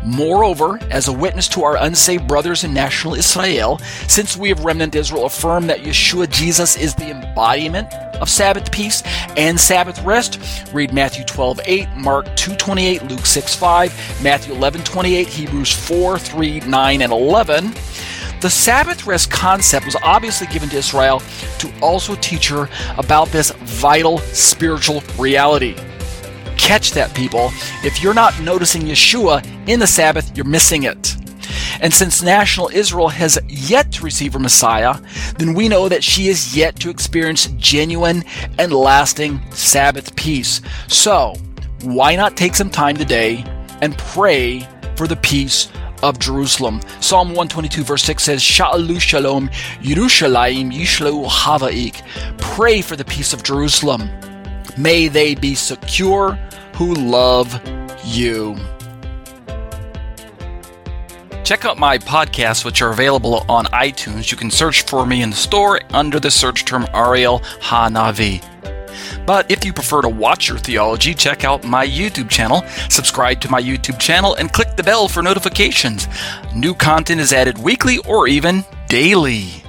[0.03, 4.95] Moreover, as a witness to our unsaved brothers in national Israel, since we of remnant
[4.95, 9.03] Israel affirm that Yeshua Jesus is the embodiment of Sabbath peace
[9.35, 10.39] and Sabbath rest,
[10.73, 16.19] read Matthew 12 8, Mark 2 28, Luke 6 5, Matthew 11 28, Hebrews 4
[16.19, 17.73] 3, 9, and 11.
[18.39, 21.21] The Sabbath rest concept was obviously given to Israel
[21.57, 25.75] to also teach her about this vital spiritual reality.
[26.67, 27.49] Catch that, people.
[27.81, 31.15] If you're not noticing Yeshua in the Sabbath, you're missing it.
[31.79, 34.95] And since national Israel has yet to receive her Messiah,
[35.37, 38.25] then we know that she is yet to experience genuine
[38.59, 40.59] and lasting Sabbath peace.
[40.89, 41.35] So,
[41.83, 43.45] why not take some time today
[43.81, 44.67] and pray
[44.97, 45.69] for the peace
[46.03, 46.81] of Jerusalem?
[46.99, 49.47] Psalm 122, verse 6 says, Sha'alu shalom,
[49.79, 52.05] Yerushalayim yishlau havaik.
[52.39, 54.09] Pray for the peace of Jerusalem.
[54.77, 56.37] May they be secure
[56.77, 57.59] who love
[58.05, 58.55] you.
[61.43, 64.29] Check out my podcasts, which are available on iTunes.
[64.29, 68.43] You can search for me in the store under the search term Ariel Hanavi.
[69.25, 73.49] But if you prefer to watch your theology, check out my YouTube channel, subscribe to
[73.49, 76.07] my YouTube channel, and click the bell for notifications.
[76.55, 79.63] New content is added weekly or even daily.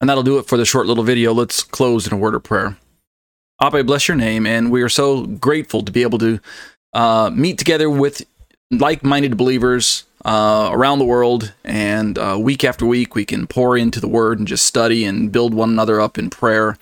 [0.00, 1.32] And that'll do it for the short little video.
[1.32, 2.76] Let's close in a word of prayer.
[3.60, 6.38] Abba, bless your name, and we are so grateful to be able to
[6.92, 8.26] uh, meet together with
[8.70, 14.00] like-minded believers uh, around the world, and uh, week after week we can pour into
[14.00, 16.76] the Word and just study and build one another up in prayer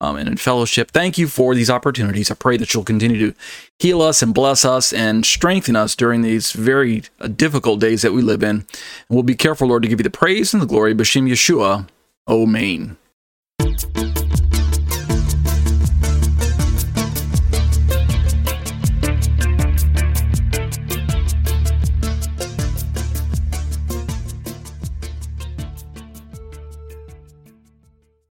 [0.00, 0.90] um, and in fellowship.
[0.90, 2.30] Thank you for these opportunities.
[2.30, 3.38] I pray that you'll continue to
[3.78, 8.12] heal us and bless us and strengthen us during these very uh, difficult days that
[8.12, 8.50] we live in.
[8.50, 8.66] And
[9.08, 10.94] we'll be careful, Lord, to give you the praise and the glory.
[10.94, 11.88] Bashim Yeshua.
[12.28, 12.98] Omain.